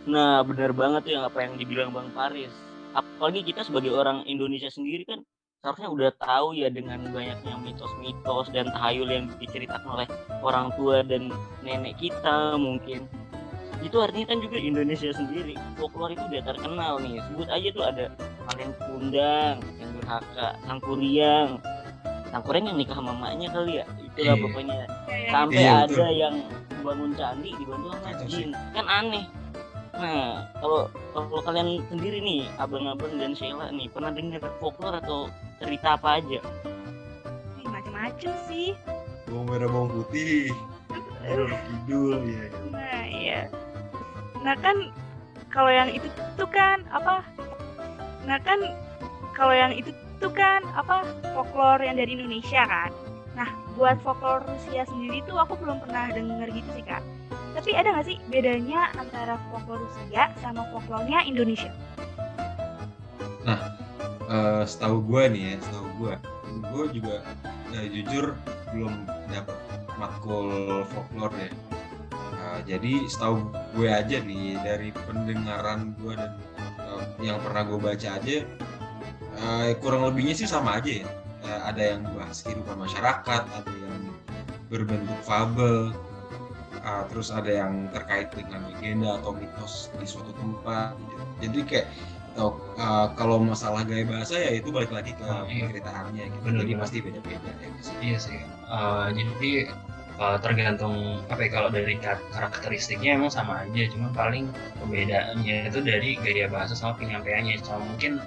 Nah 0.10 0.42
benar 0.42 0.74
banget 0.74 1.06
tuh 1.06 1.14
yang 1.14 1.22
apa 1.22 1.46
yang 1.46 1.54
dibilang 1.54 1.94
bang 1.94 2.10
Paris 2.18 2.50
apalagi 2.96 3.44
kita 3.44 3.68
sebagai 3.68 3.92
orang 3.92 4.24
Indonesia 4.24 4.72
sendiri 4.72 5.04
kan 5.04 5.20
seharusnya 5.62 5.90
udah 5.90 6.12
tahu 6.22 6.48
ya 6.54 6.70
dengan 6.70 7.02
banyaknya 7.10 7.54
mitos-mitos 7.62 8.48
dan 8.54 8.70
tahayul 8.70 9.10
yang 9.10 9.26
diceritakan 9.42 9.86
oleh 9.86 10.08
orang 10.46 10.70
tua 10.78 11.02
dan 11.02 11.34
nenek 11.66 11.98
kita 11.98 12.56
mungkin. 12.60 13.10
Itu 13.82 14.02
artinya 14.02 14.34
kan 14.34 14.40
juga 14.42 14.58
Indonesia 14.58 15.14
sendiri 15.14 15.54
folklore 15.78 16.18
itu 16.18 16.26
udah 16.26 16.42
terkenal 16.42 16.94
nih. 17.02 17.22
Sebut 17.30 17.48
aja 17.50 17.68
tuh 17.74 17.84
ada 17.86 18.06
kalian 18.52 18.72
kundang 18.82 19.56
yang 19.82 19.90
durhaka 19.98 20.48
sangkuriang 20.66 21.62
sangkuriang 22.30 22.66
yang 22.74 22.78
nikah 22.78 22.98
sama 22.98 23.14
mamanya 23.16 23.48
kali 23.54 23.80
ya? 23.80 23.86
Itulah 24.02 24.36
yeah. 24.36 24.44
pokoknya. 24.44 24.78
Sampai 25.32 25.64
yeah, 25.64 25.86
ada 25.88 26.08
yang 26.12 26.36
bangun 26.86 27.12
candi 27.18 27.50
dibantu 27.58 27.88
sama 27.98 28.12
jin. 28.30 28.50
kan 28.76 28.86
aneh. 28.86 29.26
Nah, 29.96 30.52
kalau 30.60 30.92
kalau 31.16 31.42
kalian 31.42 31.80
sendiri 31.88 32.20
nih, 32.20 32.44
abang-abang 32.60 33.16
dan 33.16 33.32
Sheila 33.32 33.72
nih, 33.72 33.88
pernah 33.88 34.12
dengar 34.12 34.44
folklore 34.60 35.00
atau 35.00 35.32
cerita 35.62 35.96
apa 35.96 36.22
aja? 36.22 36.40
Macam-macam 37.66 38.32
sih. 38.48 38.76
Bawang 39.30 39.46
merah, 39.50 39.70
bawang 39.70 39.92
putih, 39.92 40.54
merah 41.24 41.50
kidul, 41.68 42.20
ya. 42.24 42.46
Nah, 42.70 43.04
iya. 43.10 43.42
Nah 44.46 44.56
kan, 44.62 44.94
kalau 45.50 45.72
yang 45.72 45.90
itu 45.90 46.08
tuh 46.38 46.50
kan 46.50 46.86
apa? 46.94 47.26
Nah 48.30 48.38
kan, 48.42 48.60
kalau 49.34 49.54
yang 49.56 49.74
itu 49.74 49.90
tuh 50.22 50.32
kan 50.32 50.62
apa? 50.78 51.04
Folklore 51.34 51.84
yang 51.84 51.98
dari 51.98 52.14
Indonesia 52.16 52.64
kan. 52.64 52.92
Nah, 53.36 53.50
buat 53.76 54.00
folklore 54.00 54.48
Rusia 54.48 54.88
sendiri 54.88 55.20
tuh 55.28 55.36
aku 55.36 55.60
belum 55.60 55.84
pernah 55.84 56.08
denger 56.16 56.48
gitu 56.56 56.70
sih 56.80 56.86
kak 56.88 57.04
tapi 57.56 57.72
ada 57.72 57.88
nggak 57.96 58.08
sih 58.12 58.20
bedanya 58.28 58.92
antara 59.00 59.40
folklore 59.48 59.88
Rusia 59.88 60.28
sama 60.44 60.68
folklore-nya 60.76 61.24
Indonesia? 61.24 61.72
Nah, 63.48 63.75
uh, 64.30 64.64
setahu 64.64 65.02
gue 65.06 65.24
nih 65.32 65.44
ya, 65.54 65.56
setahu 65.62 65.88
gue, 66.02 66.14
gue 66.72 66.86
juga 67.02 67.16
uh, 67.74 67.88
jujur 67.90 68.26
belum 68.74 68.94
dapat 69.32 69.58
matkul 69.96 70.50
folklore 70.92 71.36
ya. 71.40 71.52
Uh, 72.14 72.60
jadi 72.68 72.94
setahu 73.10 73.50
gue 73.74 73.90
aja 73.90 74.18
nih 74.22 74.60
dari 74.62 74.90
pendengaran 74.94 75.96
gue 76.00 76.14
dan 76.14 76.34
uh, 76.86 77.04
yang 77.22 77.42
pernah 77.42 77.64
gue 77.66 77.80
baca 77.80 78.10
aja, 78.18 78.38
uh, 79.42 79.72
kurang 79.80 80.08
lebihnya 80.12 80.36
sih 80.38 80.50
sama 80.50 80.80
aja 80.82 81.06
ya. 81.06 81.08
Uh, 81.46 81.62
ada 81.70 81.82
yang 81.96 82.02
bahas 82.18 82.42
kehidupan 82.42 82.78
masyarakat, 82.82 83.44
ada 83.46 83.74
yang 83.74 84.04
berbentuk 84.70 85.20
fabel, 85.22 85.94
uh, 86.86 87.04
terus 87.10 87.34
ada 87.34 87.50
yang 87.50 87.90
terkait 87.90 88.30
dengan 88.32 88.70
legenda 88.70 89.18
atau 89.20 89.34
mitos 89.34 89.90
di 89.98 90.06
suatu 90.06 90.32
tempat 90.38 90.94
gitu. 90.96 91.24
jadi 91.50 91.60
kayak 91.66 91.88
atau 92.36 92.60
uh, 92.76 93.08
kalau 93.16 93.40
masalah 93.40 93.88
gaya 93.88 94.04
bahasa 94.04 94.36
ya 94.36 94.60
itu 94.60 94.68
balik 94.68 94.92
lagi 94.92 95.16
ke 95.16 95.24
iya. 95.48 95.72
ceritaannya 95.72 96.24
gitu. 96.28 96.44
Bener, 96.44 96.68
jadi 96.68 96.74
pasti 96.76 96.98
beda-beda 97.00 97.52
ya 97.64 97.70
iya 98.04 98.18
sih. 98.20 98.40
Uh, 98.68 99.08
jadi 99.16 99.72
uh, 100.20 100.38
tergantung 100.44 101.24
apa 101.32 101.48
ya 101.48 101.50
kalau 101.56 101.70
dari 101.72 101.96
karakteristiknya 102.36 103.16
emang 103.16 103.32
sama 103.32 103.64
aja. 103.64 103.88
Cuma 103.88 104.12
paling 104.12 104.52
perbedaannya 104.84 105.72
itu 105.72 105.80
dari 105.80 106.20
gaya 106.20 106.52
bahasa 106.52 106.76
sama 106.76 107.00
penyampaiannya. 107.00 107.56
Sama 107.64 107.88
mungkin 107.88 108.20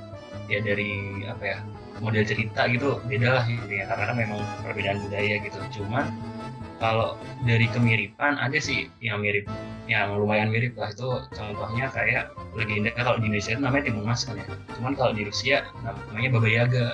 ya 0.49 0.65
dari 0.65 1.21
apa 1.29 1.45
ya 1.45 1.59
model 2.00 2.25
cerita 2.25 2.65
gitu 2.73 3.05
beda 3.05 3.29
lah 3.29 3.45
gitu 3.45 3.69
ya 3.69 3.85
karena 3.93 4.05
kan 4.09 4.17
memang 4.17 4.41
perbedaan 4.65 5.05
budaya 5.05 5.37
gitu. 5.45 5.61
Cuma 5.77 6.09
kalau 6.78 7.18
dari 7.42 7.66
kemiripan 7.70 8.38
ada 8.38 8.58
sih 8.62 8.87
yang 9.02 9.23
mirip 9.23 9.50
yang 9.90 10.14
lumayan 10.14 10.50
mirip 10.50 10.78
lah. 10.78 10.94
Itu 10.94 11.26
contohnya 11.35 11.90
kayak 11.90 12.30
legenda 12.54 12.94
kalau 12.94 13.18
di 13.18 13.26
Indonesia 13.30 13.58
itu 13.58 13.62
namanya 13.62 13.85
Timun 13.90 14.04
Mas 14.06 14.23
kan 14.23 14.38
ya. 14.38 14.47
Cuman 14.78 14.92
kalau 14.94 15.12
di 15.14 15.26
Rusia 15.26 15.66
namanya 15.82 16.28
Baba 16.38 16.49
Yaga. 16.49 16.87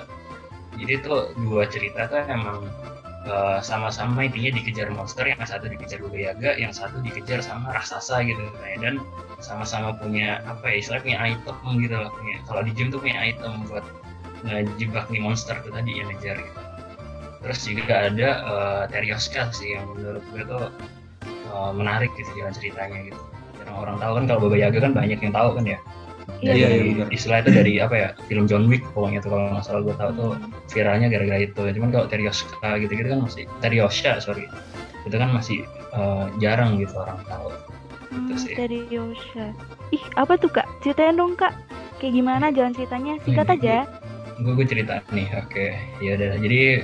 Jadi 0.75 0.91
itu 0.99 1.13
dua 1.39 1.63
cerita 1.71 2.11
tuh 2.11 2.19
emang 2.27 2.67
uh, 3.29 3.63
sama-sama 3.63 4.25
intinya 4.25 4.57
dikejar 4.57 4.89
monster. 4.91 5.23
Yang 5.23 5.53
satu 5.53 5.69
dikejar 5.69 6.01
Baba 6.01 6.17
Yaga 6.17 6.49
yang 6.57 6.73
satu 6.73 6.99
dikejar 7.05 7.45
sama 7.45 7.69
raksasa 7.75 8.25
gitu. 8.25 8.41
Kayak 8.59 8.77
dan 8.81 8.95
sama-sama 9.43 9.93
punya 9.99 10.41
apa 10.47 10.65
ya 10.71 10.75
istilahnya 10.81 11.03
punya 11.03 11.19
item 11.35 11.57
gitu 11.83 11.95
punya 12.17 12.35
kalau 12.47 12.61
di 12.63 12.71
game 12.71 12.89
tuh 12.89 13.01
punya 13.03 13.19
item 13.19 13.53
buat 13.67 13.85
ngejebak 14.47 15.05
nih 15.11 15.21
monster 15.21 15.57
tuh 15.61 15.73
tadi 15.73 15.99
yang 15.99 16.07
ngejar 16.09 16.39
gitu 16.39 16.61
terus 17.45 17.61
juga 17.61 18.09
ada 18.09 18.29
uh, 18.41 18.83
Terioska 18.89 19.53
sih 19.53 19.77
yang 19.77 19.85
menurut 19.93 20.25
gue 20.33 20.41
tuh 20.43 20.65
uh, 21.53 21.69
menarik 21.69 22.09
gitu 22.17 22.27
jalan 22.33 22.49
ceritanya 22.51 23.05
gitu 23.05 23.21
jarang 23.61 23.77
orang 23.77 23.95
tahu 24.01 24.11
kan 24.17 24.23
kalau 24.25 24.39
Baba 24.49 24.57
Yaga 24.57 24.79
kan 24.81 24.91
banyak 24.91 25.21
yang 25.21 25.33
tahu 25.33 25.53
kan 25.53 25.65
ya 25.69 25.79
Iya, 26.41 26.57
dari 26.57 26.57
iya, 26.57 26.67
iya, 26.89 27.05
istilah 27.13 27.45
itu 27.45 27.53
dari 27.53 27.73
apa 27.77 27.95
ya 27.95 28.09
film 28.25 28.49
John 28.49 28.65
Wick 28.65 28.81
pokoknya 28.91 29.21
tuh 29.21 29.29
kalau 29.29 29.45
nggak 29.53 29.61
salah 29.61 29.81
gue 29.85 29.93
tahu 29.93 30.11
tuh 30.17 30.31
viralnya 30.73 31.07
gara-gara 31.07 31.37
itu 31.37 31.61
cuman 31.69 31.89
kalau 31.93 32.05
Terioska 32.09 32.69
gitu-gitu 32.81 33.13
kan 33.13 33.21
masih 33.21 33.45
Teriosha 33.61 34.17
sorry 34.17 34.49
itu 35.05 35.15
kan 35.15 35.29
masih 35.29 35.61
eh, 35.93 36.25
jarang 36.41 36.81
gitu 36.81 36.97
orang 36.97 37.21
tahu 37.29 37.53
Hmm, 38.05 38.31
Gitu 38.31 38.47
sih. 38.47 38.55
Yosha. 38.87 39.49
Ih, 39.89 39.99
apa 40.15 40.37
tuh 40.37 40.47
kak? 40.47 40.63
Ceritain 40.79 41.17
dong 41.17 41.33
kak. 41.35 41.51
Kayak 41.97 42.13
gimana 42.21 42.45
jalan 42.53 42.71
ceritanya? 42.71 43.13
Singkat 43.25 43.47
Hmm. 43.49 43.55
aja. 43.59 43.75
gue 44.35 44.51
gue 44.51 44.67
cerita 44.67 44.99
nih 45.09 45.31
oke 45.31 45.65
ya 46.03 46.11
udah 46.19 46.35
jadi 46.43 46.83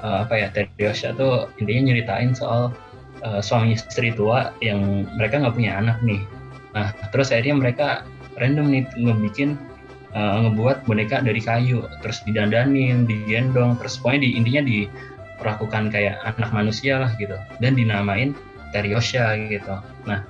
eh, 0.00 0.18
apa 0.24 0.34
ya 0.36 0.48
Teriosha 0.52 1.14
tuh 1.14 1.52
intinya 1.60 1.92
nyeritain 1.92 2.32
soal 2.32 2.72
eh, 3.22 3.40
suami 3.44 3.76
istri 3.76 4.12
tua 4.16 4.52
yang 4.64 5.06
mereka 5.16 5.40
nggak 5.44 5.54
punya 5.56 5.72
anak 5.78 6.00
nih. 6.04 6.20
Nah 6.76 6.92
terus 7.12 7.30
akhirnya 7.34 7.56
mereka 7.56 7.86
random 8.40 8.66
nih 8.72 8.82
ngebikin 8.96 9.56
eh, 10.16 10.36
ngebuat 10.46 10.88
boneka 10.88 11.22
dari 11.22 11.40
kayu 11.42 11.84
terus 12.00 12.22
didandanin 12.24 13.04
digendong 13.04 13.76
terus 13.78 14.00
pokoknya 14.00 14.20
di 14.24 14.30
intinya 14.36 14.62
diperlakukan 14.64 15.92
kayak 15.92 16.16
anak 16.24 16.50
manusia 16.50 17.00
lah 17.00 17.10
gitu 17.20 17.36
dan 17.60 17.76
dinamain 17.76 18.32
Teriosha 18.70 19.34
gitu. 19.50 19.76
Nah 20.06 20.22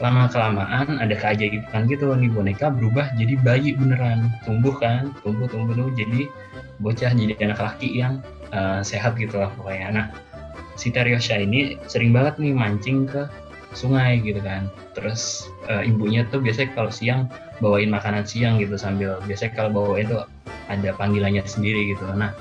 lama 0.00 0.32
kelamaan 0.32 0.96
ada 0.96 1.12
keajaiban 1.12 1.84
gitu 1.84 2.16
nih 2.16 2.32
boneka 2.32 2.72
berubah 2.72 3.12
jadi 3.20 3.36
bayi 3.44 3.76
beneran. 3.76 4.32
Tumbuh 4.48 4.72
kan 4.80 5.12
tumbuh 5.20 5.44
tumbuh 5.44 5.76
tumbuh 5.76 5.92
jadi 5.92 6.24
bocah 6.80 7.12
jadi 7.12 7.36
anak 7.44 7.60
laki 7.60 8.00
yang 8.00 8.24
eh, 8.52 8.80
sehat 8.82 9.16
gitu 9.16 9.40
lah 9.40 9.50
pokoknya. 9.58 9.88
Nah 9.94 10.06
si 10.76 10.88
Teriosha 10.88 11.36
ini 11.36 11.76
sering 11.90 12.14
banget 12.14 12.40
nih 12.40 12.52
mancing 12.54 13.06
ke 13.08 13.26
sungai 13.76 14.18
gitu 14.22 14.40
kan. 14.42 14.70
Terus 14.96 15.48
eh, 15.70 15.88
ibunya 15.88 16.26
tuh 16.28 16.42
biasanya 16.42 16.74
kalau 16.74 16.90
siang 16.90 17.30
bawain 17.60 17.92
makanan 17.92 18.24
siang 18.24 18.56
gitu 18.58 18.74
sambil 18.80 19.20
biasanya 19.28 19.52
kalau 19.54 19.70
bawain 19.70 20.08
tuh 20.08 20.24
ada 20.70 20.94
panggilannya 20.96 21.44
sendiri 21.46 21.94
gitu. 21.94 22.04
Nah 22.14 22.34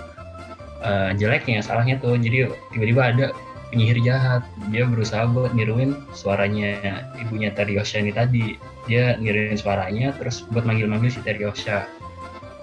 eh, 0.83 1.11
jeleknya 1.17 1.61
salahnya 1.61 2.01
tuh 2.01 2.17
jadi 2.17 2.49
tiba-tiba 2.73 3.01
ada 3.15 3.25
penyihir 3.69 4.01
jahat. 4.01 4.41
Dia 4.73 4.89
berusaha 4.89 5.29
buat 5.29 5.53
niruin 5.53 5.93
suaranya 6.17 7.05
ibunya 7.21 7.53
Teriosha 7.53 8.01
ini 8.01 8.09
tadi. 8.09 8.57
Dia 8.89 9.13
niruin 9.21 9.53
suaranya 9.53 10.17
terus 10.17 10.41
buat 10.49 10.65
manggil-manggil 10.65 11.13
si 11.13 11.21
Teriosha 11.21 11.85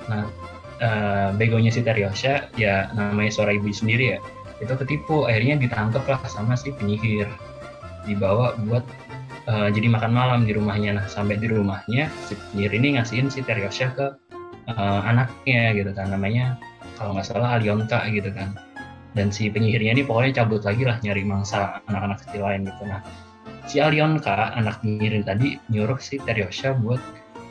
nah 0.07 0.27
eh, 0.81 1.29
begonya 1.37 1.71
si 1.73 1.81
Teriosha 1.81 2.49
ya 2.57 2.91
namanya 2.93 3.33
suara 3.33 3.53
ibu 3.53 3.69
sendiri 3.71 4.17
ya 4.17 4.19
itu 4.61 4.73
ketipu. 4.73 5.29
Akhirnya 5.29 5.61
ditangkap 5.61 6.05
lah 6.09 6.21
sama 6.29 6.57
si 6.57 6.73
penyihir. 6.73 7.29
Dibawa 8.07 8.57
buat 8.65 8.85
eh, 9.51 9.69
jadi 9.73 9.89
makan 9.93 10.13
malam 10.13 10.41
di 10.49 10.53
rumahnya. 10.57 11.01
Nah 11.01 11.07
sampai 11.09 11.37
di 11.41 11.49
rumahnya 11.51 12.09
si 12.29 12.37
penyihir 12.37 12.73
ini 12.77 12.89
ngasihin 12.97 13.29
si 13.29 13.45
Teriosha 13.45 13.93
ke 13.93 14.07
eh, 14.71 15.01
anaknya 15.05 15.77
gitu 15.77 15.93
kan. 15.93 16.13
Namanya 16.13 16.57
kalau 16.97 17.17
nggak 17.17 17.27
salah 17.29 17.61
Alionka 17.61 18.05
gitu 18.09 18.33
kan. 18.33 18.57
Dan 19.17 19.33
si 19.33 19.49
penyihirnya 19.49 19.97
ini 19.97 20.03
pokoknya 20.05 20.45
cabut 20.45 20.61
lagi 20.61 20.85
lah 20.85 21.01
nyari 21.01 21.25
mangsa 21.25 21.81
anak-anak 21.89 22.21
kecil 22.25 22.45
lain 22.45 22.69
gitu. 22.69 22.83
Nah 22.85 23.01
si 23.67 23.81
Alionka 23.81 24.53
anak 24.55 24.85
penyihir 24.85 25.25
tadi 25.25 25.57
nyuruh 25.73 25.99
si 26.01 26.21
Teriosha 26.21 26.77
buat 26.77 27.01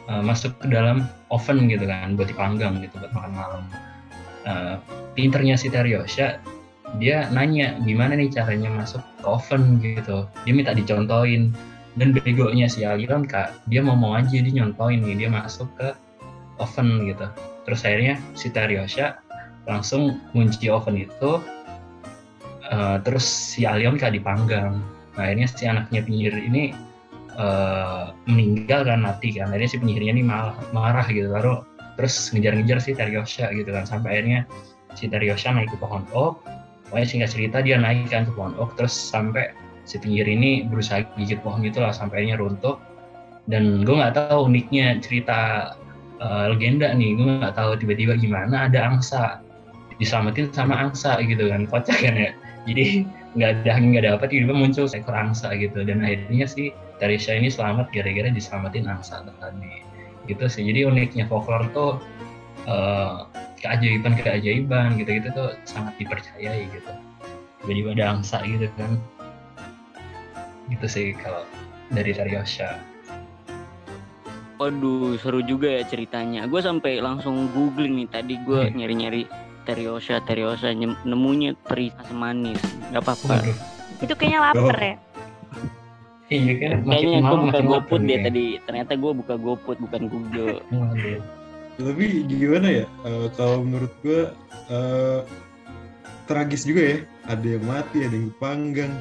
uh, 0.10 0.22
masuk 0.22 0.54
ke 0.62 0.68
dalam 0.70 1.06
oven 1.34 1.70
gitu 1.70 1.86
kan 1.86 2.14
buat 2.18 2.30
dipanggang 2.30 2.82
gitu 2.82 2.96
buat 3.02 3.12
makan 3.14 3.34
malam. 3.34 3.64
Uh, 4.46 4.76
pinternya 5.18 5.58
si 5.58 5.74
Teriosha 5.74 6.38
dia 7.02 7.28
nanya 7.34 7.76
gimana 7.84 8.16
nih 8.16 8.30
caranya 8.32 8.72
masuk 8.72 9.02
ke 9.20 9.26
oven? 9.28 9.82
gitu. 9.82 10.30
Dia 10.48 10.54
minta 10.54 10.72
dicontohin. 10.72 11.52
Dan 11.96 12.12
begonya 12.12 12.68
si 12.68 12.84
Alionka 12.84 13.56
dia 13.72 13.80
mau 13.80 13.96
mau 13.96 14.20
aja 14.20 14.36
dia 14.36 14.52
nyontoin 14.52 15.00
nih 15.00 15.16
dia 15.16 15.30
masuk 15.32 15.72
ke 15.80 15.96
oven 16.60 17.08
gitu. 17.08 17.24
Terus 17.64 17.80
akhirnya 17.88 18.20
si 18.36 18.52
Teriosha 18.52 19.16
langsung 19.64 20.20
kunci 20.36 20.68
oven 20.68 21.00
itu 21.00 21.40
eh, 22.68 22.98
terus 23.00 23.24
si 23.24 23.64
Alionka 23.64 24.12
dipanggang. 24.12 24.84
Nah 25.16 25.24
akhirnya 25.24 25.48
si 25.48 25.64
anaknya 25.72 26.04
penyihir 26.04 26.36
ini 26.36 26.76
eh, 27.36 28.06
meninggal 28.28 28.88
kan 28.88 29.04
mati 29.04 29.36
kan. 29.36 29.52
Akhirnya 29.52 29.70
si 29.70 29.78
penyihirnya 29.80 30.14
ini 30.20 30.24
marah, 30.26 30.56
marah 30.72 31.06
gitu 31.12 31.32
baru 31.32 31.64
terus 31.96 32.32
ngejar-ngejar 32.36 32.78
si 32.84 32.92
Teriosha 32.96 33.52
gitu 33.56 33.70
kan. 33.72 33.88
Sampai 33.88 34.20
akhirnya 34.20 34.48
si 34.96 35.12
Teriosha 35.12 35.52
naik 35.52 35.76
ke 35.76 35.78
pohon 35.80 36.08
oak 36.16 36.40
pokoknya 36.90 37.08
singkat 37.12 37.30
cerita 37.34 37.58
dia 37.60 37.76
naik 37.76 38.08
kan 38.08 38.24
ke 38.24 38.32
pohon 38.32 38.56
oak 38.56 38.78
terus 38.80 38.94
sampai 38.94 39.52
si 39.86 40.02
penyihir 40.02 40.26
ini 40.26 40.66
berusaha 40.66 41.06
gigit 41.16 41.40
pohon 41.46 41.62
itu 41.62 41.80
lah 41.84 41.94
sampai 41.94 42.26
akhirnya 42.26 42.42
runtuh. 42.42 42.76
Dan 43.46 43.86
gue 43.86 43.94
nggak 43.94 44.18
tahu 44.18 44.50
uniknya 44.50 44.98
cerita 45.00 45.72
eh, 46.18 46.46
legenda 46.50 46.90
nih. 46.92 47.14
Gue 47.14 47.26
nggak 47.42 47.56
tahu 47.56 47.78
tiba-tiba 47.78 48.18
gimana 48.18 48.66
ada 48.66 48.90
angsa. 48.90 49.46
Diselamatin 49.96 50.52
sama 50.52 50.76
angsa 50.76 51.22
gitu 51.24 51.48
kan 51.48 51.70
kocak 51.70 51.96
kan 52.02 52.16
ya. 52.18 52.32
Jadi 52.66 53.06
nggak 53.38 53.50
ada 53.62 53.70
angin 53.78 53.90
nggak 53.94 54.04
ada 54.04 54.12
apa 54.18 54.26
tiba-tiba 54.26 54.56
muncul 54.58 54.86
seekor 54.90 55.14
angsa 55.14 55.54
gitu. 55.56 55.86
Dan 55.86 56.02
akhirnya 56.02 56.50
si 56.50 56.74
Tarisha 56.96 57.36
ini 57.36 57.52
selamat 57.52 57.92
gara-gara 57.92 58.32
diselamatin 58.32 58.88
angsa 58.88 59.20
tadi 59.40 59.84
gitu 60.26 60.46
sih 60.50 60.64
jadi 60.66 60.90
uniknya 60.90 61.28
folklore 61.30 61.70
tuh 61.76 62.00
eh, 62.66 63.18
keajaiban-keajaiban 63.62 64.98
gitu-gitu 64.98 65.30
tuh 65.36 65.50
sangat 65.68 65.94
dipercayai 66.02 66.66
gitu 66.72 66.92
tiba-tiba 67.66 67.90
ada 67.98 68.06
angsa 68.18 68.42
gitu 68.46 68.70
kan 68.78 68.98
gitu 70.70 70.86
sih 70.90 71.08
kalau 71.18 71.46
dari 71.94 72.14
Taryosha 72.14 72.80
Waduh, 74.56 75.20
seru 75.20 75.44
juga 75.44 75.68
ya 75.68 75.84
ceritanya. 75.84 76.48
Gue 76.48 76.64
sampai 76.64 77.04
langsung 77.04 77.52
googling 77.52 78.00
nih 78.00 78.08
tadi 78.08 78.40
gue 78.40 78.72
Hmm. 78.72 78.80
nyari-nyari 78.80 79.28
Teriosa, 79.68 80.24
Teriosa 80.24 80.72
nemunya 81.04 81.60
teri 81.68 81.92
asam 82.00 82.24
manis. 82.24 82.64
Gak 82.96 83.04
apa-apa. 83.04 83.44
Itu 84.00 84.16
kayaknya 84.16 84.40
lapar 84.40 84.80
ya. 84.80 84.96
Iya 86.28 86.54
kan 86.58 86.72
Kayaknya 86.84 87.20
gue 87.22 87.38
buka 87.44 87.60
GoFood 87.62 88.02
deh 88.02 88.10
nih. 88.12 88.24
tadi. 88.24 88.46
Ternyata 88.62 88.94
gue 88.94 89.12
buka 89.14 89.36
GoFood 89.36 89.78
bukan 89.80 90.02
Google. 90.08 90.58
Tapi 91.76 92.06
gimana 92.26 92.68
ya? 92.72 92.86
eh, 93.04 93.28
kalau 93.34 93.62
menurut 93.62 93.92
gue 94.00 94.32
eh, 94.68 95.20
tragis 96.26 96.64
juga 96.64 96.82
ya. 96.82 96.98
Ada 97.26 97.48
yang 97.52 97.66
mati, 97.66 97.98
ada 98.02 98.14
yang 98.14 98.28
dipanggang. 98.30 98.92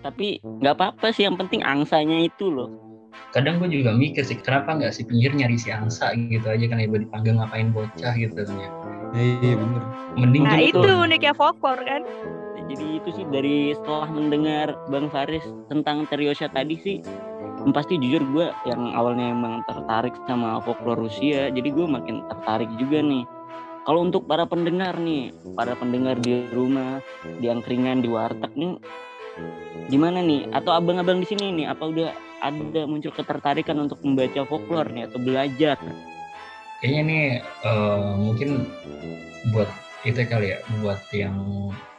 Tapi 0.00 0.38
nggak 0.40 0.74
apa-apa 0.74 1.10
sih. 1.10 1.24
Yang 1.24 1.36
penting 1.42 1.60
angsanya 1.62 2.18
itu 2.22 2.48
loh. 2.48 2.70
kadang 3.28 3.58
gue 3.58 3.68
juga 3.68 3.92
mikir 3.92 4.24
sih 4.24 4.40
kenapa 4.40 4.72
nggak 4.72 4.88
si 4.88 5.04
penyihir 5.04 5.36
nyari 5.36 5.58
si 5.58 5.68
angsa 5.68 6.16
gitu 6.16 6.48
aja 6.48 6.64
kan 6.64 6.80
ibu 6.80 6.96
dipanggang 6.96 7.36
ngapain 7.36 7.68
bocah 7.70 8.14
gitu 8.14 8.32
kan 8.32 8.56
ya 8.56 8.70
Ya, 9.10 9.22
iya 9.42 9.54
bener. 9.54 9.82
mending 10.16 10.42
Nah 10.44 10.56
itu 10.56 10.80
uniknya 10.80 11.32
folklore 11.32 11.82
kan. 11.82 12.04
Jadi 12.68 13.00
itu 13.00 13.08
sih 13.16 13.24
dari 13.32 13.72
setelah 13.72 14.12
mendengar 14.12 14.76
Bang 14.92 15.08
Faris 15.08 15.44
tentang 15.72 16.04
Teriosa 16.04 16.52
tadi 16.52 16.76
sih 16.76 17.00
pasti 17.72 18.00
jujur 18.00 18.22
gue 18.32 18.46
yang 18.64 18.96
awalnya 18.96 19.34
emang 19.34 19.60
tertarik 19.68 20.14
sama 20.24 20.56
folklore 20.64 21.04
Rusia 21.04 21.52
jadi 21.52 21.68
gue 21.68 21.86
makin 21.88 22.24
tertarik 22.28 22.70
juga 22.80 23.00
nih. 23.00 23.24
Kalau 23.88 24.04
untuk 24.04 24.28
para 24.28 24.44
pendengar 24.44 25.00
nih 25.00 25.32
para 25.56 25.72
pendengar 25.72 26.20
di 26.20 26.44
rumah 26.52 27.00
di 27.40 27.48
angkringan 27.48 28.04
di 28.04 28.08
warteg 28.12 28.52
nih 28.52 28.76
gimana 29.88 30.20
nih? 30.20 30.44
Atau 30.52 30.76
abang-abang 30.76 31.24
di 31.24 31.26
sini 31.28 31.56
nih 31.56 31.72
apa 31.72 31.88
udah 31.88 32.12
ada 32.44 32.84
muncul 32.84 33.10
ketertarikan 33.16 33.80
untuk 33.80 33.98
membaca 34.04 34.44
folklore 34.44 34.92
nih 34.92 35.08
atau 35.08 35.18
belajar? 35.18 35.76
Kayaknya 36.84 37.02
nih 37.08 37.24
eh, 37.42 38.12
mungkin 38.20 38.48
buat 39.56 39.70
itu 40.06 40.22
kali 40.30 40.54
ya 40.54 40.58
buat 40.78 41.00
yang 41.10 41.34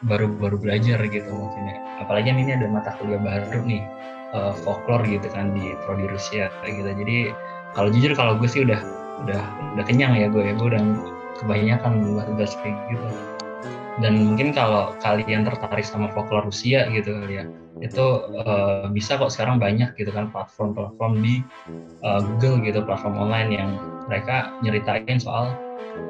baru-baru 0.08 0.56
belajar 0.56 1.04
gitu 1.12 1.28
mungkin 1.28 1.68
ya 1.68 1.78
apalagi 2.00 2.32
ini 2.32 2.56
ada 2.56 2.68
mata 2.72 2.96
kuliah 2.96 3.20
baru 3.20 3.60
nih 3.68 3.84
eh, 4.32 4.54
folklore 4.64 5.04
gitu 5.04 5.28
kan 5.34 5.52
di 5.52 5.76
prodi 5.84 6.08
Rusia 6.08 6.48
gitu. 6.64 6.88
Jadi 6.88 7.34
kalau 7.76 7.92
jujur 7.92 8.16
kalau 8.16 8.40
gue 8.40 8.48
sih 8.48 8.64
udah 8.64 8.80
udah 9.28 9.42
udah 9.76 9.86
kenyang 9.86 10.16
ya 10.16 10.32
gue 10.32 10.42
ya. 10.42 10.54
Gue 10.56 10.72
udah 10.72 10.84
kebanyakan 11.44 12.04
bahas 12.36 12.56
kayak 12.64 12.76
gitu 12.92 13.08
dan 14.00 14.32
mungkin 14.32 14.56
kalau 14.56 14.96
kalian 15.04 15.44
tertarik 15.44 15.84
sama 15.84 16.08
folklore 16.16 16.48
Rusia 16.48 16.88
gitu 16.92 17.12
ya 17.28 17.44
itu 17.80 18.06
eh, 18.44 18.88
bisa 18.92 19.16
kok 19.16 19.32
sekarang 19.32 19.60
banyak 19.60 19.96
gitu 19.96 20.12
kan 20.12 20.32
platform-platform 20.32 21.24
di 21.24 21.44
eh, 22.04 22.22
Google 22.24 22.64
gitu 22.64 22.84
platform 22.84 23.16
online 23.20 23.50
yang 23.56 23.70
mereka 24.12 24.56
nyeritain 24.64 25.20
soal 25.20 25.56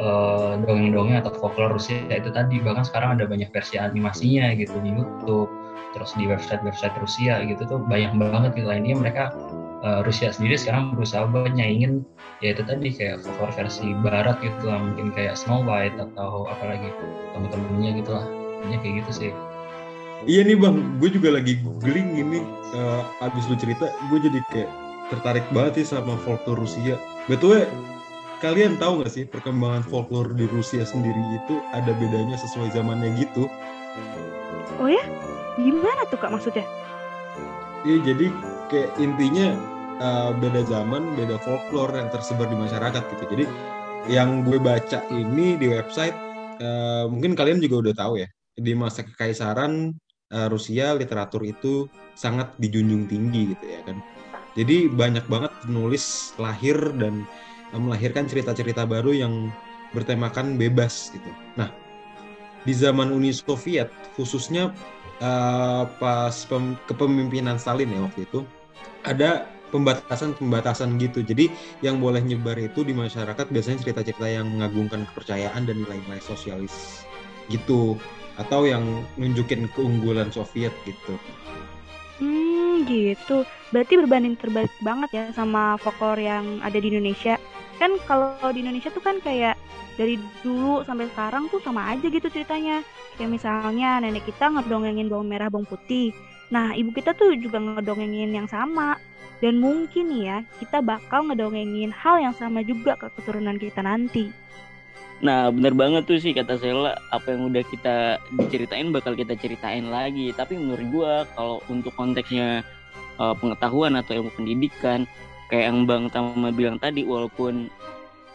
eh, 0.01 0.53
dongeng-dongeng 0.65 1.21
atau 1.21 1.33
folklore 1.37 1.77
Rusia 1.77 2.09
itu 2.09 2.29
tadi. 2.33 2.57
Bahkan 2.61 2.85
sekarang 2.89 3.19
ada 3.19 3.25
banyak 3.29 3.49
versi 3.53 3.77
animasinya 3.77 4.53
gitu 4.57 4.77
di 4.81 4.93
YouTube 4.93 5.49
terus 5.89 6.13
di 6.13 6.29
website-website 6.29 6.93
Rusia 7.01 7.41
gitu 7.45 7.65
tuh 7.65 7.79
banyak 7.85 8.13
banget 8.17 8.51
gitu. 8.57 8.69
Ini 8.69 8.93
mereka 8.97 9.33
eh, 9.83 9.99
Rusia 10.03 10.29
sendiri 10.33 10.55
sekarang 10.59 10.95
berusaha 10.95 11.27
buat 11.29 11.51
nyaingin 11.53 12.03
ya 12.39 12.55
itu 12.55 12.63
tadi 12.63 12.91
kayak 12.95 13.23
folklore 13.23 13.51
versi 13.55 13.91
barat 13.99 14.39
gitu 14.39 14.71
lah 14.71 14.79
mungkin 14.79 15.11
kayak 15.11 15.35
Snow 15.35 15.63
White 15.63 15.99
atau 15.99 16.47
apalagi 16.47 16.89
temen-temennya 17.35 17.91
gitu 17.99 18.11
lah 18.15 18.25
Intinya 18.59 18.77
kayak 18.83 18.95
gitu 19.05 19.11
sih 19.11 19.31
Iya 20.27 20.43
nih 20.43 20.59
bang, 20.59 20.75
gue 20.99 21.15
juga 21.15 21.39
lagi 21.39 21.55
googling 21.63 22.19
ini. 22.19 22.43
eh, 22.75 23.03
abis 23.23 23.47
lu 23.47 23.55
cerita, 23.55 23.87
gue 24.11 24.19
jadi 24.19 24.43
kayak 24.51 24.69
tertarik 25.15 25.47
banget 25.55 25.81
sih 25.81 25.95
sama 25.95 26.19
folklore 26.27 26.59
Rusia. 26.59 26.99
Betul 27.31 27.63
kalian 28.39 28.79
tahu 28.79 29.03
nggak 29.03 29.11
sih 29.11 29.23
perkembangan 29.27 29.83
folklore 29.87 30.31
di 30.31 30.47
Rusia 30.47 30.87
sendiri 30.87 31.19
itu 31.35 31.59
ada 31.75 31.91
bedanya 31.91 32.39
sesuai 32.39 32.71
zamannya 32.71 33.11
gitu? 33.19 33.51
Oh 34.79 34.87
ya? 34.87 35.03
Gimana 35.59 36.07
tuh 36.07 36.19
kak 36.19 36.31
maksudnya? 36.31 36.63
Iya 37.83 37.99
jadi 38.03 38.27
kayak 38.69 38.95
intinya 39.01 39.57
uh, 39.99 40.31
beda 40.37 40.63
zaman, 40.69 41.17
beda 41.17 41.41
folklore 41.41 41.97
yang 41.97 42.07
tersebar 42.13 42.47
di 42.47 42.57
masyarakat 42.57 43.03
gitu. 43.17 43.23
Jadi 43.35 43.45
yang 44.07 44.47
gue 44.47 44.57
baca 44.61 45.03
ini 45.11 45.59
di 45.59 45.67
website 45.67 46.15
uh, 46.63 47.05
mungkin 47.11 47.35
kalian 47.35 47.59
juga 47.59 47.89
udah 47.89 47.95
tahu 47.97 48.13
ya 48.23 48.29
di 48.55 48.73
masa 48.77 49.03
kekaisaran 49.03 49.91
uh, 50.31 50.47
Rusia 50.47 50.95
literatur 50.95 51.43
itu 51.43 51.89
sangat 52.15 52.55
dijunjung 52.61 53.09
tinggi 53.09 53.55
gitu 53.55 53.65
ya 53.65 53.81
kan. 53.83 53.97
Jadi 54.57 54.89
banyak 54.89 55.25
banget 55.29 55.51
penulis 55.63 56.35
lahir 56.39 56.77
dan 56.95 57.27
uh, 57.75 57.79
melahirkan 57.81 58.25
cerita-cerita 58.29 58.87
baru 58.87 59.11
yang 59.11 59.33
bertemakan 59.91 60.55
bebas 60.55 61.09
gitu. 61.09 61.29
Nah, 61.57 61.73
di 62.61 62.73
zaman 62.75 63.09
Uni 63.09 63.33
Soviet 63.33 63.89
khususnya 64.13 64.69
uh, 65.23 65.87
pas 65.97 66.35
pem 66.45 66.75
kepemimpinan 66.85 67.57
Stalin 67.57 67.89
ya 67.89 68.01
waktu 68.05 68.27
itu 68.27 68.43
ada 69.03 69.47
pembatasan-pembatasan 69.69 70.97
gitu. 70.97 71.21
Jadi 71.21 71.49
yang 71.85 72.01
boleh 72.01 72.21
nyebar 72.25 72.57
itu 72.57 72.81
di 72.81 72.93
masyarakat 72.93 73.45
biasanya 73.49 73.85
cerita-cerita 73.85 74.25
yang 74.25 74.49
mengagungkan 74.49 75.05
kepercayaan 75.13 75.63
dan 75.69 75.85
nilai-nilai 75.85 76.21
sosialis 76.21 77.05
gitu 77.49 77.97
atau 78.39 78.63
yang 78.63 79.03
nunjukin 79.19 79.67
keunggulan 79.75 80.31
Soviet 80.31 80.73
gitu. 80.87 81.19
Hmm, 82.19 82.87
gitu. 82.87 83.43
Berarti 83.71 83.93
berbanding 83.99 84.35
terbalik 84.39 84.71
banget 84.83 85.09
ya 85.11 85.23
sama 85.35 85.75
folklore 85.79 86.23
yang 86.23 86.59
ada 86.63 86.75
di 86.75 86.87
Indonesia. 86.91 87.35
Kan 87.79 87.95
kalau 88.07 88.51
di 88.51 88.63
Indonesia 88.63 88.91
tuh 88.91 89.03
kan 89.03 89.19
kayak 89.23 89.55
dari 89.99 90.15
dulu 90.43 90.83
sampai 90.87 91.11
sekarang 91.11 91.51
tuh 91.51 91.59
sama 91.63 91.91
aja 91.91 92.07
gitu 92.07 92.27
ceritanya. 92.31 92.83
Kayak 93.19 93.39
misalnya 93.39 93.99
nenek 93.99 94.23
kita 94.27 94.51
ngedongengin 94.51 95.11
bawang 95.11 95.27
merah 95.27 95.51
bawang 95.51 95.67
putih. 95.67 96.15
Nah, 96.49 96.73
ibu 96.73 96.89
kita 96.89 97.13
tuh 97.13 97.37
juga 97.37 97.61
ngedongengin 97.61 98.33
yang 98.33 98.49
sama. 98.49 98.97
Dan 99.39 99.63
mungkin 99.63 100.11
ya, 100.19 100.43
kita 100.59 100.83
bakal 100.83 101.31
ngedongengin 101.31 101.95
hal 101.95 102.19
yang 102.19 102.35
sama 102.35 102.59
juga 102.59 102.99
ke 102.99 103.07
keturunan 103.15 103.55
kita 103.55 103.79
nanti. 103.79 104.27
Nah, 105.23 105.47
bener 105.47 105.71
banget 105.75 106.03
tuh 106.07 106.19
sih 106.19 106.35
kata 106.35 106.59
Sela, 106.59 106.95
apa 107.11 107.35
yang 107.35 107.47
udah 107.47 107.63
kita 107.63 108.19
diceritain 108.35 108.91
bakal 108.91 109.15
kita 109.15 109.39
ceritain 109.39 109.87
lagi. 109.87 110.35
Tapi 110.35 110.59
menurut 110.59 110.87
gua 110.91 111.13
kalau 111.39 111.63
untuk 111.71 111.95
konteksnya 111.95 112.67
uh, 113.15 113.31
pengetahuan 113.35 113.95
atau 113.95 114.19
ilmu 114.19 114.31
pendidikan, 114.35 115.07
kayak 115.47 115.71
yang 115.71 115.87
Bang 115.87 116.11
Tama 116.11 116.51
bilang 116.51 116.75
tadi, 116.75 117.07
walaupun 117.07 117.71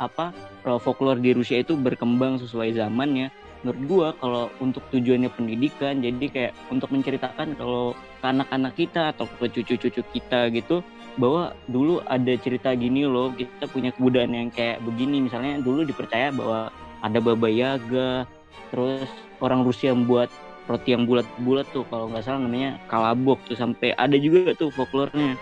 apa 0.00 0.34
folklore 0.82 1.22
di 1.22 1.30
Rusia 1.36 1.62
itu 1.62 1.78
berkembang 1.78 2.42
sesuai 2.42 2.74
zamannya 2.74 3.30
menurut 3.64 3.82
gua 3.88 4.08
kalau 4.20 4.52
untuk 4.60 4.84
tujuannya 4.92 5.32
pendidikan 5.32 6.04
jadi 6.04 6.26
kayak 6.28 6.52
untuk 6.68 6.92
menceritakan 6.92 7.56
kalau 7.56 7.96
ke 8.20 8.26
anak-anak 8.28 8.72
kita 8.76 9.16
atau 9.16 9.24
ke 9.24 9.48
cucu-cucu 9.48 10.04
kita 10.12 10.52
gitu 10.52 10.84
bahwa 11.16 11.56
dulu 11.70 12.04
ada 12.04 12.36
cerita 12.36 12.76
gini 12.76 13.08
loh 13.08 13.32
kita 13.32 13.64
punya 13.72 13.94
kebudayaan 13.96 14.34
yang 14.36 14.50
kayak 14.52 14.84
begini. 14.84 15.24
Misalnya 15.24 15.62
dulu 15.64 15.86
dipercaya 15.86 16.28
bahwa 16.34 16.68
ada 17.00 17.18
baba 17.20 17.48
yaga 17.48 18.28
terus 18.72 19.08
orang 19.38 19.64
Rusia 19.64 19.92
membuat 19.92 20.28
roti 20.64 20.96
yang 20.96 21.04
bulat-bulat 21.04 21.68
tuh 21.76 21.84
kalau 21.92 22.08
nggak 22.08 22.24
salah 22.24 22.40
namanya 22.40 22.80
kalabok 22.88 23.36
tuh 23.44 23.52
sampai 23.52 23.92
ada 24.00 24.16
juga 24.16 24.56
tuh 24.56 24.72
folklornya 24.72 25.36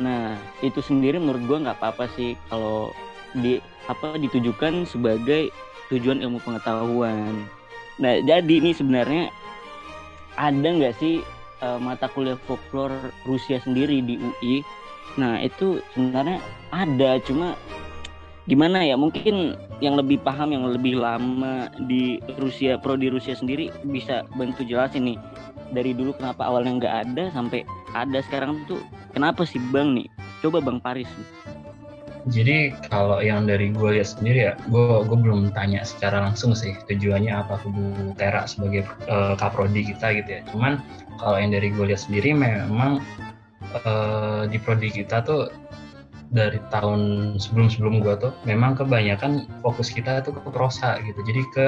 nah 0.00 0.38
itu 0.64 0.80
sendiri 0.80 1.20
menurut 1.20 1.42
gua 1.44 1.58
nggak 1.68 1.78
apa-apa 1.82 2.08
sih 2.16 2.32
kalau 2.48 2.88
di 3.36 3.60
apa 3.90 4.16
ditujukan 4.16 4.88
sebagai 4.88 5.52
tujuan 5.92 6.20
ilmu 6.20 6.38
pengetahuan. 6.44 7.48
Nah, 7.98 8.22
jadi 8.22 8.52
ini 8.62 8.70
sebenarnya 8.70 9.32
ada 10.38 10.68
nggak 10.68 10.94
sih 11.02 11.20
uh, 11.64 11.80
mata 11.82 12.06
kuliah 12.12 12.38
folklore 12.46 13.10
Rusia 13.26 13.58
sendiri 13.58 13.98
di 14.04 14.20
UI? 14.20 14.62
Nah, 15.18 15.42
itu 15.42 15.82
sebenarnya 15.96 16.38
ada, 16.70 17.18
cuma 17.26 17.58
gimana 18.46 18.86
ya? 18.86 18.94
Mungkin 18.94 19.58
yang 19.82 19.98
lebih 19.98 20.22
paham, 20.22 20.54
yang 20.54 20.66
lebih 20.70 20.98
lama 20.98 21.70
di 21.90 22.22
Rusia, 22.38 22.78
pro 22.78 22.94
di 22.94 23.10
Rusia 23.10 23.34
sendiri 23.34 23.70
bisa 23.90 24.22
bantu 24.38 24.62
jelasin 24.62 25.14
nih. 25.14 25.18
Dari 25.68 25.92
dulu 25.92 26.16
kenapa 26.16 26.48
awalnya 26.48 26.72
nggak 26.80 26.94
ada 27.10 27.24
sampai 27.34 27.66
ada 27.92 28.24
sekarang 28.24 28.64
tuh 28.64 28.80
kenapa 29.12 29.44
sih 29.44 29.60
Bang 29.74 29.98
nih? 29.98 30.08
Coba 30.40 30.62
Bang 30.62 30.80
Paris. 30.80 31.10
Jadi 32.26 32.74
kalau 32.90 33.22
yang 33.22 33.46
dari 33.46 33.70
gue 33.70 33.90
lihat 33.94 34.18
sendiri 34.18 34.50
ya, 34.50 34.54
gue 34.68 35.04
belum 35.06 35.54
tanya 35.54 35.86
secara 35.86 36.26
langsung 36.26 36.52
sih 36.58 36.74
tujuannya 36.90 37.30
apa 37.30 37.62
ke 37.62 37.66
Bu 37.70 38.12
Tera 38.18 38.44
sebagai 38.50 38.84
uh, 39.06 39.38
kaprodi 39.38 39.86
kita 39.94 40.18
gitu 40.18 40.30
ya. 40.38 40.40
Cuman 40.50 40.82
kalau 41.22 41.38
yang 41.38 41.54
dari 41.54 41.70
gue 41.70 41.84
lihat 41.94 42.02
sendiri 42.02 42.34
memang 42.34 42.98
uh, 43.86 44.44
di 44.50 44.58
prodi 44.58 44.90
kita 44.90 45.22
tuh 45.22 45.48
dari 46.28 46.60
tahun 46.68 47.34
sebelum-sebelum 47.40 48.04
gue 48.04 48.14
tuh 48.20 48.32
memang 48.44 48.76
kebanyakan 48.76 49.48
fokus 49.64 49.88
kita 49.88 50.20
tuh 50.20 50.36
ke 50.36 50.40
prosa 50.50 51.00
gitu. 51.06 51.20
Jadi 51.24 51.42
ke 51.54 51.66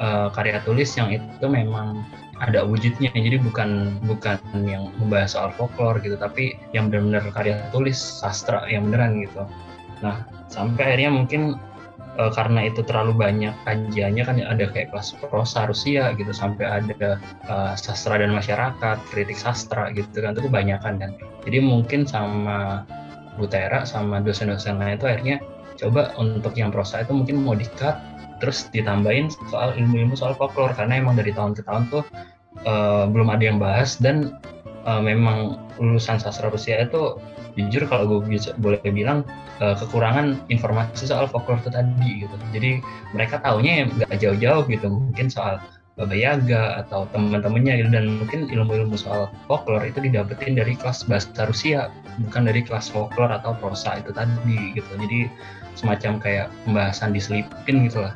uh, 0.00 0.28
karya 0.32 0.58
tulis 0.64 0.90
yang 0.96 1.12
itu 1.12 1.46
memang 1.46 2.02
ada 2.40 2.64
wujudnya 2.64 3.12
jadi 3.12 3.36
bukan 3.36 4.00
bukan 4.08 4.40
yang 4.64 4.88
membahas 4.96 5.36
soal 5.36 5.52
folklore 5.54 6.00
gitu 6.00 6.16
tapi 6.16 6.56
yang 6.72 6.88
benar-benar 6.88 7.28
karya 7.36 7.60
tulis 7.68 7.96
sastra 7.96 8.64
yang 8.66 8.88
beneran 8.88 9.20
gitu 9.20 9.44
Nah, 10.00 10.24
sampai 10.48 10.94
akhirnya 10.94 11.10
mungkin 11.12 11.60
e, 12.16 12.22
karena 12.32 12.68
itu 12.68 12.80
terlalu 12.84 13.16
banyak 13.16 13.54
kajiannya 13.64 14.22
kan 14.24 14.36
ada 14.40 14.64
kayak 14.72 14.92
kelas 14.92 15.16
prosa 15.20 15.68
Rusia 15.68 16.12
gitu 16.16 16.32
sampai 16.32 16.64
ada 16.66 17.20
e, 17.46 17.54
sastra 17.76 18.20
dan 18.20 18.32
masyarakat, 18.32 18.96
kritik 19.12 19.36
sastra 19.36 19.92
gitu 19.92 20.24
kan 20.24 20.36
itu 20.36 20.48
kebanyakan 20.48 20.94
kan. 21.00 21.10
Jadi 21.44 21.58
mungkin 21.60 22.04
sama 22.08 22.84
Butera 23.38 23.88
sama 23.88 24.20
dosen-dosen 24.20 24.76
lain 24.76 25.00
itu 25.00 25.06
akhirnya 25.08 25.36
coba 25.80 26.12
untuk 26.20 26.52
yang 26.60 26.68
prosa 26.68 27.00
itu 27.00 27.16
mungkin 27.16 27.40
mau 27.40 27.56
dikat 27.56 27.96
terus 28.40 28.68
ditambahin 28.68 29.32
soal 29.48 29.72
ilmu-ilmu 29.76 30.12
soal 30.16 30.36
folklore 30.36 30.76
karena 30.76 31.00
emang 31.00 31.16
dari 31.16 31.32
tahun 31.32 31.56
ke 31.56 31.64
tahun 31.64 31.88
tuh 31.88 32.04
e, 32.68 32.74
belum 33.08 33.28
ada 33.32 33.44
yang 33.44 33.56
bahas 33.60 33.96
dan 34.00 34.36
memang 34.80 35.60
lulusan 35.76 36.16
sastra 36.16 36.48
Rusia 36.48 36.80
itu 36.80 37.20
jujur 37.56 37.86
kalau 37.88 38.04
gue 38.06 38.38
bisa 38.38 38.54
boleh 38.58 38.80
bilang 38.90 39.26
uh, 39.62 39.74
kekurangan 39.78 40.38
informasi 40.52 41.08
soal 41.08 41.26
folklore 41.26 41.62
itu 41.62 41.70
tadi 41.70 42.10
gitu. 42.26 42.34
Jadi 42.54 42.70
mereka 43.14 43.38
taunya 43.42 43.82
ya 43.82 43.84
nggak 43.88 44.18
jauh-jauh 44.18 44.62
gitu 44.68 44.86
mungkin 44.90 45.26
soal 45.28 45.62
Baba 45.98 46.16
Yaga 46.16 46.80
atau 46.86 47.04
teman-temannya 47.12 47.84
gitu. 47.84 47.90
Dan 47.92 48.04
mungkin 48.22 48.48
ilmu-ilmu 48.48 48.96
soal 48.96 49.28
folklore 49.50 49.86
itu 49.90 50.00
didapetin 50.00 50.56
dari 50.56 50.74
kelas 50.74 51.04
bahasa 51.06 51.44
Rusia 51.44 51.90
bukan 52.26 52.48
dari 52.48 52.60
kelas 52.64 52.88
folklore 52.88 53.32
atau 53.34 53.56
prosa 53.58 54.00
itu 54.00 54.10
tadi 54.10 54.74
gitu. 54.76 54.90
Jadi 54.96 55.28
semacam 55.78 56.20
kayak 56.20 56.46
pembahasan 56.66 57.12
diselipin 57.14 57.86
gitu 57.88 58.04
lah. 58.04 58.14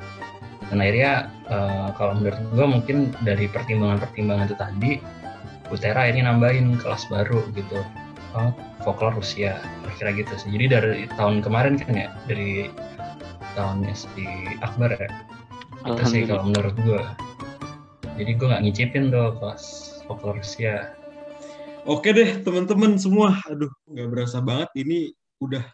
Dan 0.73 0.81
akhirnya 0.81 1.29
uh, 1.53 1.92
kalau 1.94 2.16
menurut 2.16 2.40
gue 2.57 2.66
mungkin 2.66 2.97
dari 3.20 3.47
pertimbangan-pertimbangan 3.53 4.49
itu 4.49 4.57
tadi 4.57 4.92
Butera 5.64 6.05
ini 6.09 6.20
nambahin 6.20 6.77
kelas 6.77 7.09
baru 7.09 7.40
gitu 7.57 7.81
folklore 8.83 9.16
Rusia 9.18 9.62
kira-kira 9.83 10.11
gitu 10.25 10.33
sih. 10.37 10.51
Jadi 10.53 10.66
dari 10.66 11.05
tahun 11.14 11.40
kemarin 11.40 11.79
kan 11.81 11.92
ya 11.94 12.09
dari 12.27 12.68
tahun 13.55 13.87
SD 13.87 14.18
Akbar 14.61 14.94
ya? 14.99 15.09
Itu 15.85 16.03
sih 16.09 16.27
kalau 16.27 16.49
menurut 16.49 16.75
gue 16.83 17.03
jadi 18.14 18.31
gue 18.38 18.47
nggak 18.47 18.62
ngicipin 18.66 19.11
tuh 19.11 19.35
kelas 19.38 19.64
folklore 20.07 20.42
Rusia. 20.42 20.94
Oke 21.85 22.11
deh 22.11 22.40
teman-teman 22.42 22.97
semua. 22.97 23.38
Aduh 23.51 23.70
nggak 23.90 24.09
berasa 24.11 24.38
banget. 24.42 24.70
Ini 24.75 25.12
udah 25.42 25.64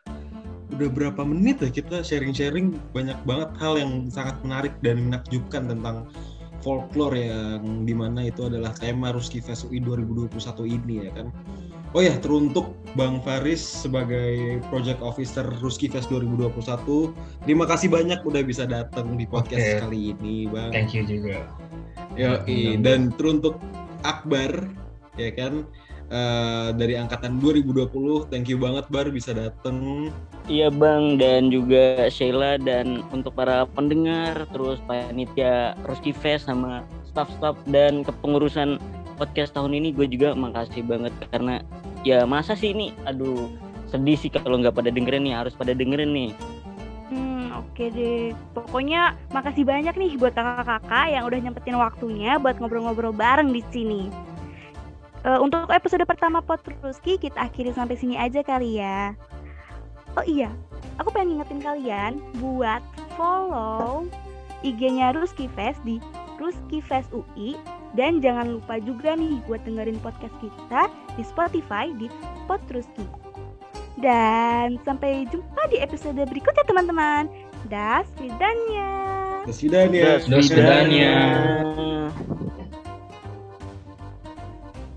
udah 0.80 0.88
berapa 0.88 1.22
menit 1.26 1.60
ya 1.60 1.68
kita 1.68 2.00
sharing-sharing 2.00 2.72
banyak 2.94 3.18
banget 3.28 3.50
hal 3.58 3.76
yang 3.76 4.08
sangat 4.08 4.38
menarik 4.46 4.72
dan 4.80 5.02
menakjubkan 5.02 5.68
tentang 5.68 6.08
folklore 6.64 7.16
yang 7.16 7.84
di 7.84 7.92
mana 7.96 8.28
itu 8.28 8.46
adalah 8.46 8.72
tema 8.76 9.10
Ruski 9.12 9.42
Fest 9.42 9.66
UI 9.68 9.82
2021 9.82 10.40
ini 10.64 10.94
ya 11.08 11.10
kan 11.12 11.28
Oh 11.90 11.98
ya, 11.98 12.14
teruntuk 12.22 12.70
Bang 12.94 13.18
Faris 13.26 13.58
sebagai 13.58 14.62
Project 14.70 15.02
Officer 15.02 15.42
Ruski 15.58 15.90
Fest 15.90 16.06
2021. 16.06 17.10
Terima 17.42 17.66
kasih 17.66 17.90
banyak 17.90 18.22
udah 18.22 18.42
bisa 18.46 18.62
datang 18.62 19.18
di 19.18 19.26
podcast 19.26 19.58
okay. 19.58 19.82
kali 19.82 20.14
ini, 20.14 20.46
Bang. 20.46 20.70
Thank 20.70 20.94
you 20.94 21.02
juga. 21.02 21.50
Yo, 22.14 22.38
dan 22.78 23.10
teruntuk 23.18 23.58
Akbar, 24.06 24.70
ya 25.18 25.34
kan, 25.34 25.66
uh, 26.14 26.70
dari 26.78 26.94
angkatan 26.94 27.42
2020. 27.42 27.90
Thank 28.30 28.46
you 28.46 28.58
banget, 28.62 28.86
Bar, 28.86 29.10
bisa 29.10 29.34
datang. 29.34 30.10
Iya, 30.46 30.70
Bang, 30.70 31.18
dan 31.18 31.50
juga 31.50 32.06
Sheila 32.06 32.54
dan 32.62 33.02
untuk 33.10 33.34
para 33.34 33.66
pendengar, 33.66 34.46
terus 34.54 34.78
panitia 34.86 35.74
Ruski 35.90 36.14
Fest 36.14 36.46
sama 36.46 36.86
staff-staff 37.10 37.58
dan 37.66 38.06
kepengurusan 38.06 38.78
podcast 39.20 39.52
tahun 39.52 39.76
ini 39.76 39.92
gue 39.92 40.08
juga 40.08 40.32
makasih 40.32 40.80
banget 40.88 41.12
karena 41.28 41.60
ya 42.08 42.24
masa 42.24 42.56
sih 42.56 42.72
ini 42.72 42.96
aduh 43.04 43.52
sedih 43.92 44.16
sih 44.16 44.32
kalau 44.32 44.56
nggak 44.56 44.72
pada 44.72 44.88
dengerin 44.88 45.28
nih 45.28 45.36
harus 45.36 45.52
pada 45.52 45.76
dengerin 45.76 46.16
nih 46.16 46.32
Hmm, 47.10 47.50
oke 47.58 47.90
deh. 47.90 48.30
Pokoknya 48.54 49.18
makasih 49.34 49.66
banyak 49.66 49.98
nih 49.98 50.14
buat 50.14 50.30
kakak-kakak 50.30 51.10
yang 51.10 51.26
udah 51.26 51.38
nyempetin 51.42 51.74
waktunya 51.74 52.38
buat 52.38 52.62
ngobrol-ngobrol 52.62 53.10
bareng 53.10 53.50
di 53.50 53.66
sini. 53.74 54.06
Eh, 55.26 55.38
untuk 55.42 55.66
episode 55.74 56.06
pertama 56.06 56.38
Potruski 56.38 57.18
kita 57.18 57.50
akhiri 57.50 57.74
sampai 57.74 57.98
sini 57.98 58.14
aja 58.14 58.46
kali 58.46 58.78
ya. 58.78 59.12
Oh 60.14 60.22
iya, 60.22 60.54
aku 61.02 61.10
pengen 61.10 61.42
ngingetin 61.42 61.60
kalian 61.60 62.12
buat 62.38 62.78
follow 63.18 64.06
IG-nya 64.62 65.10
Ruski 65.10 65.50
Fest 65.58 65.82
di 65.82 65.98
Ruski 66.38 66.78
Fest 66.80 67.10
UI 67.10 67.58
dan 67.98 68.22
jangan 68.22 68.58
lupa 68.58 68.78
juga 68.78 69.18
nih 69.18 69.42
buat 69.50 69.62
dengerin 69.66 69.98
podcast 69.98 70.34
kita 70.38 70.82
di 71.18 71.22
Spotify 71.26 71.90
di 71.98 72.06
Potruski. 72.46 73.06
Dan 74.00 74.80
sampai 74.86 75.28
jumpa 75.28 75.62
di 75.68 75.82
episode 75.82 76.22
berikutnya 76.24 76.64
teman-teman. 76.64 77.28
Das, 77.68 78.08
vidania. 78.16 79.44
Das 79.44 79.60
vidania. 79.60 80.18